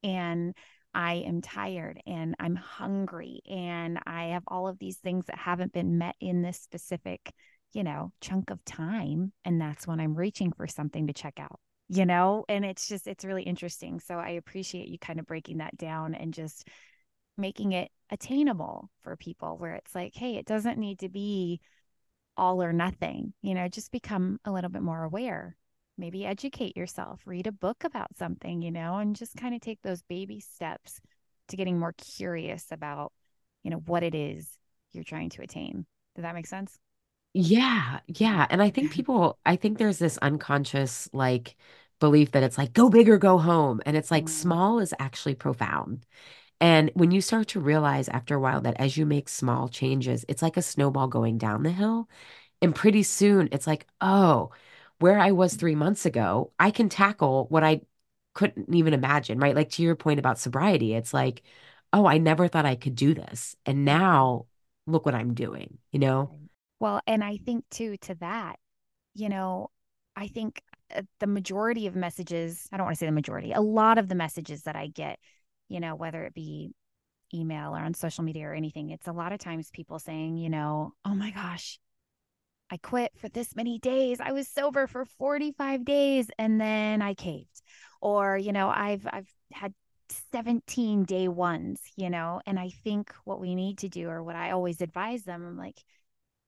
[0.03, 0.55] and
[0.95, 5.72] i am tired and i'm hungry and i have all of these things that haven't
[5.72, 7.32] been met in this specific
[7.72, 11.59] you know chunk of time and that's when i'm reaching for something to check out
[11.88, 12.45] you know?
[12.49, 14.01] And it's just it's really interesting.
[14.01, 16.66] So i appreciate you kind of breaking that down and just
[17.43, 21.61] making it attainable for people where it's like hey it doesn't need to be
[22.36, 25.57] all or nothing you know just become a little bit more aware
[25.99, 29.80] maybe educate yourself read a book about something you know and just kind of take
[29.82, 31.01] those baby steps
[31.49, 33.12] to getting more curious about
[33.62, 34.59] you know what it is
[34.93, 35.86] you're trying to attain.
[36.14, 36.78] Does that make sense?
[37.34, 38.47] Yeah, yeah.
[38.51, 41.57] And I think people, I think there's this unconscious like
[41.99, 43.80] belief that it's like go big or go home.
[43.86, 46.05] And it's like Mm, small is actually profound.
[46.62, 50.24] And when you start to realize after a while that as you make small changes,
[50.28, 52.08] it's like a snowball going down the hill.
[52.62, 54.52] And pretty soon it's like, oh,
[55.00, 57.82] where I was three months ago, I can tackle what I
[58.34, 59.56] couldn't even imagine, right?
[59.56, 61.42] Like to your point about sobriety, it's like,
[61.92, 63.56] oh, I never thought I could do this.
[63.66, 64.46] And now
[64.86, 66.30] look what I'm doing, you know?
[66.80, 68.58] Well, and I think too to that,
[69.14, 69.70] you know,
[70.16, 70.62] I think
[70.94, 74.08] uh, the majority of messages, I don't want to say the majority, a lot of
[74.08, 75.18] the messages that I get,
[75.73, 76.73] you know, whether it be
[77.35, 80.51] email or on social media or anything, it's a lot of times people saying, you
[80.51, 81.79] know, oh my gosh,
[82.70, 84.20] I quit for this many days.
[84.20, 87.62] I was sober for 45 days and then I caved.
[88.01, 89.73] Or, you know, I've I've had
[90.33, 94.37] 17 day ones, you know, and I think what we need to do or what
[94.37, 95.81] I always advise them, I'm like,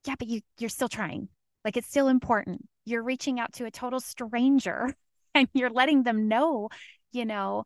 [0.06, 1.28] yeah, but you you're still trying.
[1.64, 2.66] Like it's still important.
[2.84, 4.94] You're reaching out to a total stranger
[5.34, 6.68] and you're letting them know,
[7.12, 7.64] you know,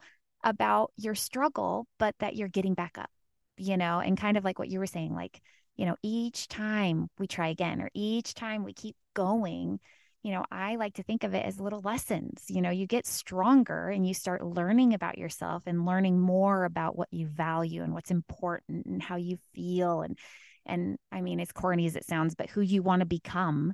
[0.48, 3.10] about your struggle, but that you're getting back up,
[3.56, 5.40] you know, and kind of like what you were saying, like,
[5.76, 9.78] you know, each time we try again or each time we keep going,
[10.22, 12.44] you know, I like to think of it as little lessons.
[12.48, 16.96] You know, you get stronger and you start learning about yourself and learning more about
[16.96, 20.18] what you value and what's important and how you feel and
[20.66, 23.72] and I mean, as corny as it sounds, but who you want to become.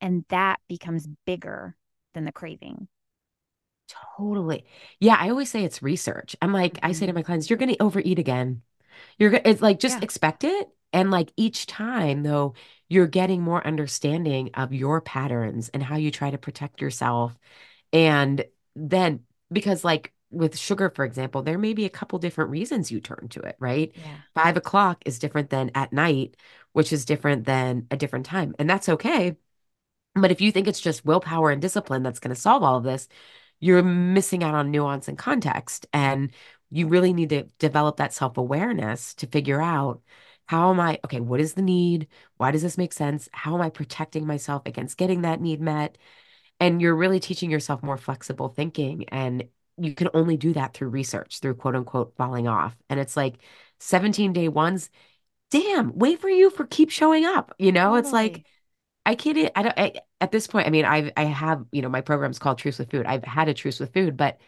[0.00, 1.76] And that becomes bigger
[2.14, 2.88] than the craving.
[4.16, 4.64] Totally.
[5.00, 6.36] Yeah, I always say it's research.
[6.42, 7.14] I'm like, I say to Mm-hmm.
[7.14, 8.62] my clients, you're going to overeat again.
[9.18, 10.02] You're going to, it's like just Yeah.
[10.02, 10.68] expect it.
[10.92, 12.54] And like each time though,
[12.88, 17.38] you're getting more understanding of your patterns and how you try to protect yourself.
[17.92, 18.44] And
[18.76, 23.00] then because like with sugar, for example, there may be a couple different reasons you
[23.00, 23.92] turn to it, right?
[23.94, 24.22] Yeah.
[24.34, 26.36] Five o'clock is different than at night,
[26.72, 28.54] which is different than a different time.
[28.58, 29.36] And that's okay.
[30.14, 32.84] But if you think it's just willpower and discipline that's going to solve all of
[32.84, 33.08] this,
[33.60, 35.86] you're missing out on nuance and context.
[35.92, 36.32] And
[36.70, 40.02] you really need to develop that self-awareness to figure out
[40.46, 42.08] how am I, okay, what is the need?
[42.38, 43.28] Why does this make sense?
[43.32, 45.98] How am I protecting myself against getting that need met?
[46.60, 49.08] And you're really teaching yourself more flexible thinking.
[49.10, 49.44] And
[49.76, 52.76] you can only do that through research, through quote unquote falling off.
[52.88, 53.38] And it's like
[53.80, 54.90] 17 day ones,
[55.50, 57.54] damn, wait for you for keep showing up.
[57.58, 58.46] You know, it's like, Totally.
[59.08, 61.90] I can't, I don't, I, at this point, I mean, I've, I have, you know,
[61.90, 63.06] my program's called Truce with Food.
[63.06, 64.38] I've had a truce with food, but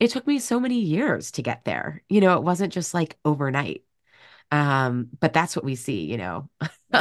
[0.00, 2.02] it took me so many years to get there.
[2.10, 3.84] You know, it wasn't just like overnight.
[4.52, 6.50] Um, but that's what we see, you know,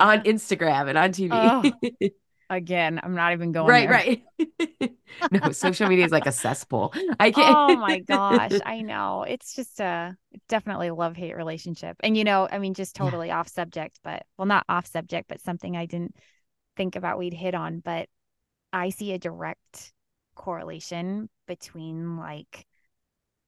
[0.00, 1.54] on Instagram and on TV.
[1.54, 1.80] Oh,
[2.50, 4.02] again, I'm not even going Right, there.
[4.06, 4.26] right.
[5.30, 6.94] No, social media is like a cesspool.
[7.20, 7.60] I can't.
[7.72, 9.22] Oh my gosh, I know.
[9.22, 10.16] It's just a
[10.48, 11.96] definitely love-hate relationship.
[12.00, 13.10] And you know, I mean, just Yeah.
[13.10, 16.16] totally off subject, but well, not off subject, but something I didn't
[16.80, 18.08] think about we'd hit on, but
[18.72, 19.92] I see a direct
[20.34, 22.64] correlation between like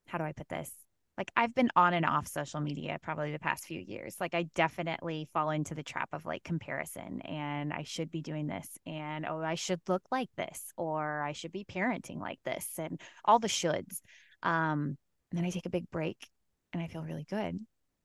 [0.06, 0.70] how do I put this?
[1.16, 4.16] Like I've been on and off social media probably the past few years.
[4.20, 8.48] Like I definitely fall into the trap of like comparison and I should be doing
[8.48, 12.68] this and oh I should look like this or I should be parenting like this
[12.76, 14.02] and all the shoulds.
[14.42, 14.98] Um
[15.30, 16.28] and then I take a big break
[16.74, 17.58] and I feel really good.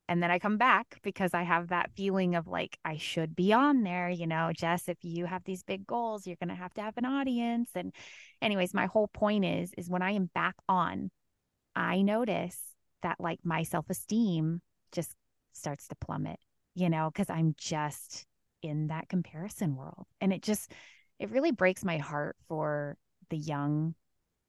[0.09, 3.51] And then I come back because I have that feeling of like I should be
[3.51, 6.73] on there, you know, Jess, if you have these big goals, you're going to have
[6.75, 7.93] to have an audience and
[8.41, 11.11] anyways, my whole point is is when I am back on
[11.75, 12.59] I notice
[13.03, 15.13] that like my self esteem just
[15.53, 16.39] starts to plummet,
[16.73, 18.25] you know, because I'm just
[18.63, 20.05] in that comparison world.
[20.19, 20.71] And it just,
[21.19, 22.97] it really breaks my heart for
[23.29, 23.93] the young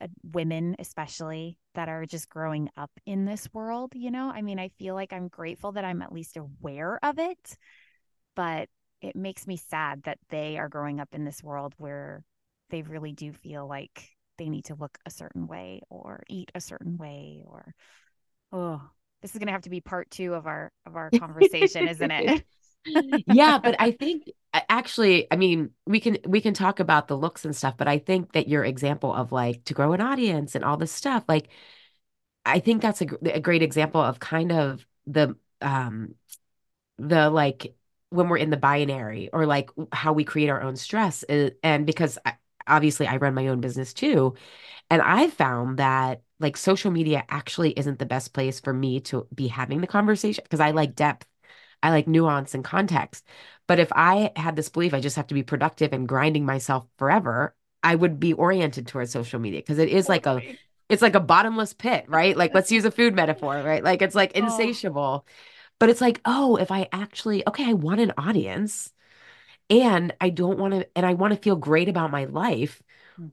[0.01, 4.31] Uh, women, especially that are just growing up in this world, you know?
[4.31, 7.57] I mean, I feel like I'm grateful that I'm at least aware of it,
[8.35, 8.69] but
[9.01, 12.23] it makes me sad that they are growing up in this world where
[12.71, 16.61] they really do feel like they need to look a certain way or eat a
[16.61, 17.75] certain way or
[18.53, 18.81] oh
[19.21, 22.11] this is going to have to be part 2 of our of our conversation isn't
[22.11, 22.45] it
[23.27, 24.25] Yeah, but I think
[24.69, 27.99] actually, I mean, we can we can talk about the looks and stuff, but I
[27.99, 31.49] think that your example of like to grow an audience and all this stuff, like
[32.45, 36.15] I think that's a, a great example of kind of the um
[36.99, 37.75] the like
[38.11, 41.25] when we're in the binary or like how we create our own stress
[41.63, 42.35] and because I,
[42.67, 44.35] obviously I run my own business too
[44.91, 49.27] and I've found that like social media actually isn't the best place for me to
[49.35, 51.27] be having the conversation because I like depth
[51.83, 53.25] I like nuance and context.
[53.67, 56.87] But if I had this belief I just have to be productive and grinding myself
[56.99, 60.43] forever, I would be oriented towards social media because it is oh, like a
[60.89, 62.37] it's like a bottomless pit, right?
[62.37, 63.85] Like let's use a food metaphor, right?
[63.85, 65.27] Like it's like oh insatiable.
[65.79, 68.93] But it's like, oh, if I actually, okay, I want an audience
[69.71, 72.83] and I don't want to, and I want to feel great about my life.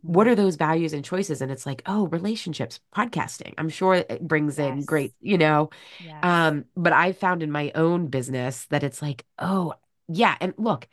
[0.02, 0.30] What Mhm.
[0.30, 1.42] are those values and choices?
[1.42, 3.54] And it's like, oh, relationships, podcasting.
[3.58, 5.70] I'm sure it brings in great, you know.
[6.00, 6.24] Yes.
[6.24, 9.74] Um, but I found in my own business that it's like, oh,
[10.08, 10.38] yeah.
[10.42, 10.88] And look,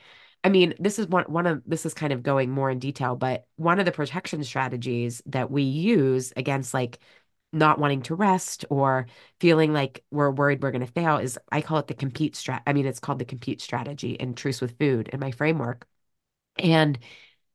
[0.44, 3.16] I mean, this is one one of this is kind of going more in detail,
[3.16, 6.98] but one of the protection strategies that we use against like
[7.52, 9.06] not wanting to rest or
[9.40, 12.62] feeling like we're worried we're going to fail is I call it the compete strat.
[12.66, 15.86] I mean, it's called the compete strategy in Truce with Food in my framework.
[16.58, 16.98] And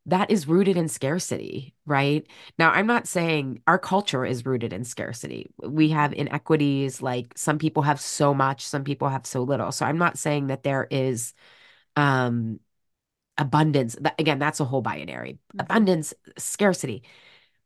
[0.08, 2.26] that is rooted in scarcity, right?
[2.58, 5.51] Now, I'm not saying our culture is rooted in scarcity.
[5.60, 9.72] We have inequities, like some people have so much, some people have so little.
[9.72, 11.34] So I'm not saying that there is
[11.95, 12.60] um
[13.38, 13.95] abundance.
[14.20, 15.39] Again, that's a whole binary.
[15.55, 15.62] Mhm.
[15.62, 17.03] Abundance, scarcity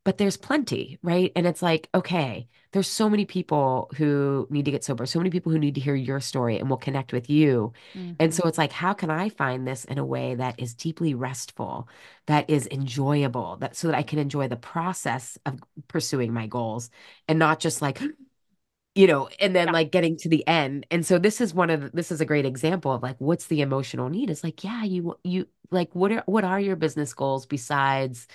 [0.04, 1.32] but there's plenty, right?
[1.36, 5.30] And it's like, okay, there's so many people who need to get sober, so many
[5.30, 7.74] people who need to hear your story and will connect with you.
[8.20, 8.36] And Mhm.
[8.36, 11.88] so it's like, how can I find this in a way that is deeply restful,
[12.28, 16.90] that is enjoyable, that so that I can enjoy the process of pursuing my goals
[17.28, 18.02] and not just like,
[18.96, 19.72] you know, and then Yeah.
[19.72, 20.86] like getting to the end.
[20.92, 23.48] And so this is one of the, this is a great example of like, what's
[23.48, 24.30] the emotional need?
[24.30, 28.28] It's like, yeah, you you like what are what are your business goals besides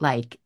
[0.00, 0.38] like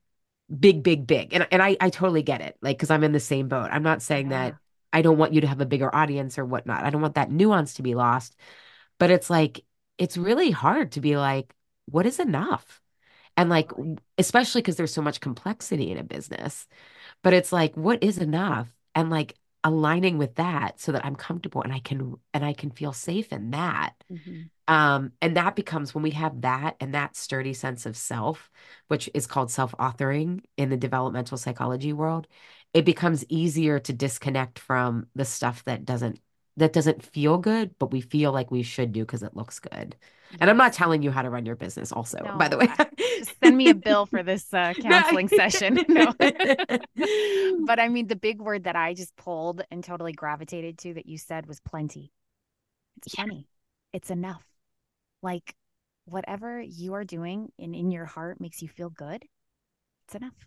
[0.60, 1.34] big, big, big.
[1.34, 2.56] And and I I totally get it.
[2.62, 3.68] Like, because I'm in the same boat.
[3.72, 4.56] I'm not saying that
[4.92, 6.84] I don't want you to have a bigger audience or whatnot.
[6.84, 8.36] I don't want that nuance to be lost.
[8.98, 9.64] But it's like
[9.98, 11.54] it's really hard to be like,
[11.86, 12.80] what is enough?
[13.36, 13.72] And like,
[14.18, 16.66] especially because there's so much complexity in a business.
[17.22, 18.68] But it's like, what is enough?
[18.94, 22.70] And like aligning with that so that I'm comfortable and I can and I can
[22.70, 23.94] feel safe in that.
[24.10, 24.50] Mhm.
[24.68, 28.50] Um, and that becomes when we have that and that sturdy sense of self,
[28.88, 32.26] which is called self-authoring in the developmental psychology world,
[32.74, 36.20] it becomes easier to disconnect from the stuff that doesn't
[36.58, 39.94] that doesn't feel good, but we feel like we should do because it looks good.
[40.40, 42.72] And I'm not telling you how to run your business also, by the way.
[43.42, 45.80] Send me a bill for this uh, counseling session.
[45.88, 46.14] No.
[47.66, 51.06] But I mean, the big word that I just pulled and totally gravitated to that
[51.06, 52.12] you said was plenty.
[52.98, 53.24] It's Yeah.
[53.24, 53.48] plenty.
[53.92, 54.44] It's enough.
[55.22, 55.54] Like
[56.04, 59.24] whatever you are doing and in your heart makes you feel good,
[60.06, 60.46] it's enough.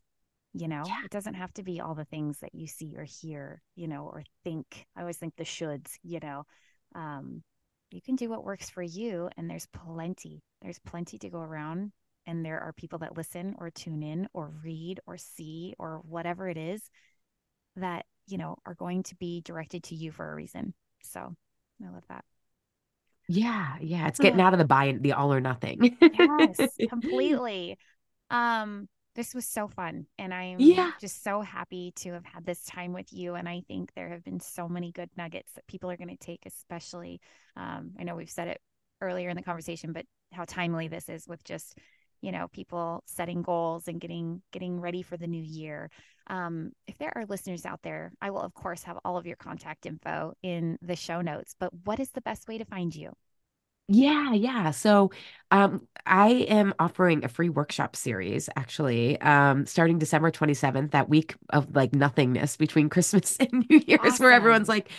[0.53, 1.03] You know, Yeah.
[1.05, 4.05] it doesn't have to be all the things that you see or hear, you know,
[4.05, 4.87] or think.
[4.95, 6.45] I always think the shoulds, you know.
[6.95, 7.43] Um,
[7.91, 10.41] you can do what works for you, and there's plenty.
[10.61, 11.91] There's plenty to go around,
[12.25, 16.47] and there are people that listen or tune in or read or see or whatever
[16.49, 16.81] it is
[17.75, 20.73] that, you know, are going to be directed to you for a reason.
[21.03, 21.35] So
[21.83, 22.25] I love that.
[23.31, 24.07] Yeah, yeah.
[24.07, 25.95] It's getting out of the buy the all or nothing.
[26.11, 27.77] yes, completely.
[28.29, 30.91] Um, this was so fun, and I'm Yeah.
[30.99, 33.35] just so happy to have had this time with you.
[33.35, 36.17] And I think there have been so many good nuggets that people are going to
[36.17, 37.19] take, especially.
[37.55, 38.61] Um, I know we've said it
[39.01, 41.77] earlier in the conversation, but how timely this is with just,
[42.21, 45.89] you know, people setting goals and getting getting ready for the new year.
[46.27, 49.37] Um, if there are listeners out there, I will of course have all of your
[49.37, 51.55] contact info in the show notes.
[51.59, 53.13] But what is the best way to find you?
[53.91, 54.69] Yeah, yeah.
[54.69, 55.09] So,
[55.49, 61.35] um, I am offering a free workshop series actually, um, starting December 27th, that week
[61.49, 64.91] of like nothingness between Christmas and New Year's, where everyone's like,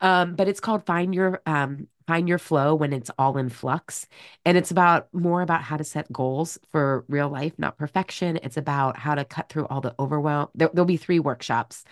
[0.00, 4.06] um, but it's called Find Your um Find Your Flow when it's all in flux.
[4.44, 8.38] And it's about more about how to set goals for real life, not perfection.
[8.42, 10.48] It's about how to cut through all the overwhelm.
[10.54, 11.84] There, there'll be three workshops.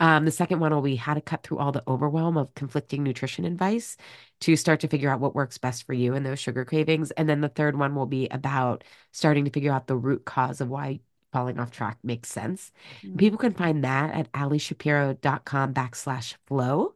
[0.00, 3.02] Um, the second one will be how to cut through all the overwhelm of conflicting
[3.02, 3.96] nutrition advice
[4.40, 7.10] to start to figure out what works best for you and those sugar cravings.
[7.12, 10.60] And then the third one will be about starting to figure out the root cause
[10.60, 11.00] of why
[11.32, 12.70] falling off track makes sense.
[13.04, 16.94] Mm, People can find that at alishapiro.com backslash flow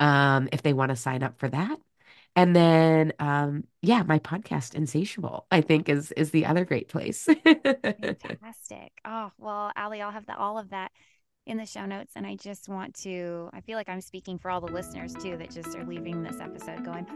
[0.00, 1.78] um, if they want to sign up for that.
[2.36, 7.24] And then, um, yeah, my podcast, Insatiable, I think is is the other great place.
[7.24, 8.92] fantastic.
[9.04, 10.90] Oh, well, Ali, I'll have the, all of that
[11.46, 12.12] in the show notes.
[12.16, 15.36] And I just want to, I feel like I'm speaking for all the listeners too
[15.36, 17.06] that just are leaving this episode going,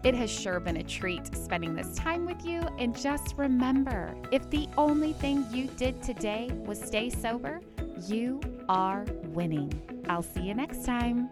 [0.03, 2.61] It has sure been a treat spending this time with you.
[2.79, 7.63] And just remember if the only thing you did today was stay sober,
[8.07, 9.73] you are winning.
[10.11, 11.31] I'll see you next time.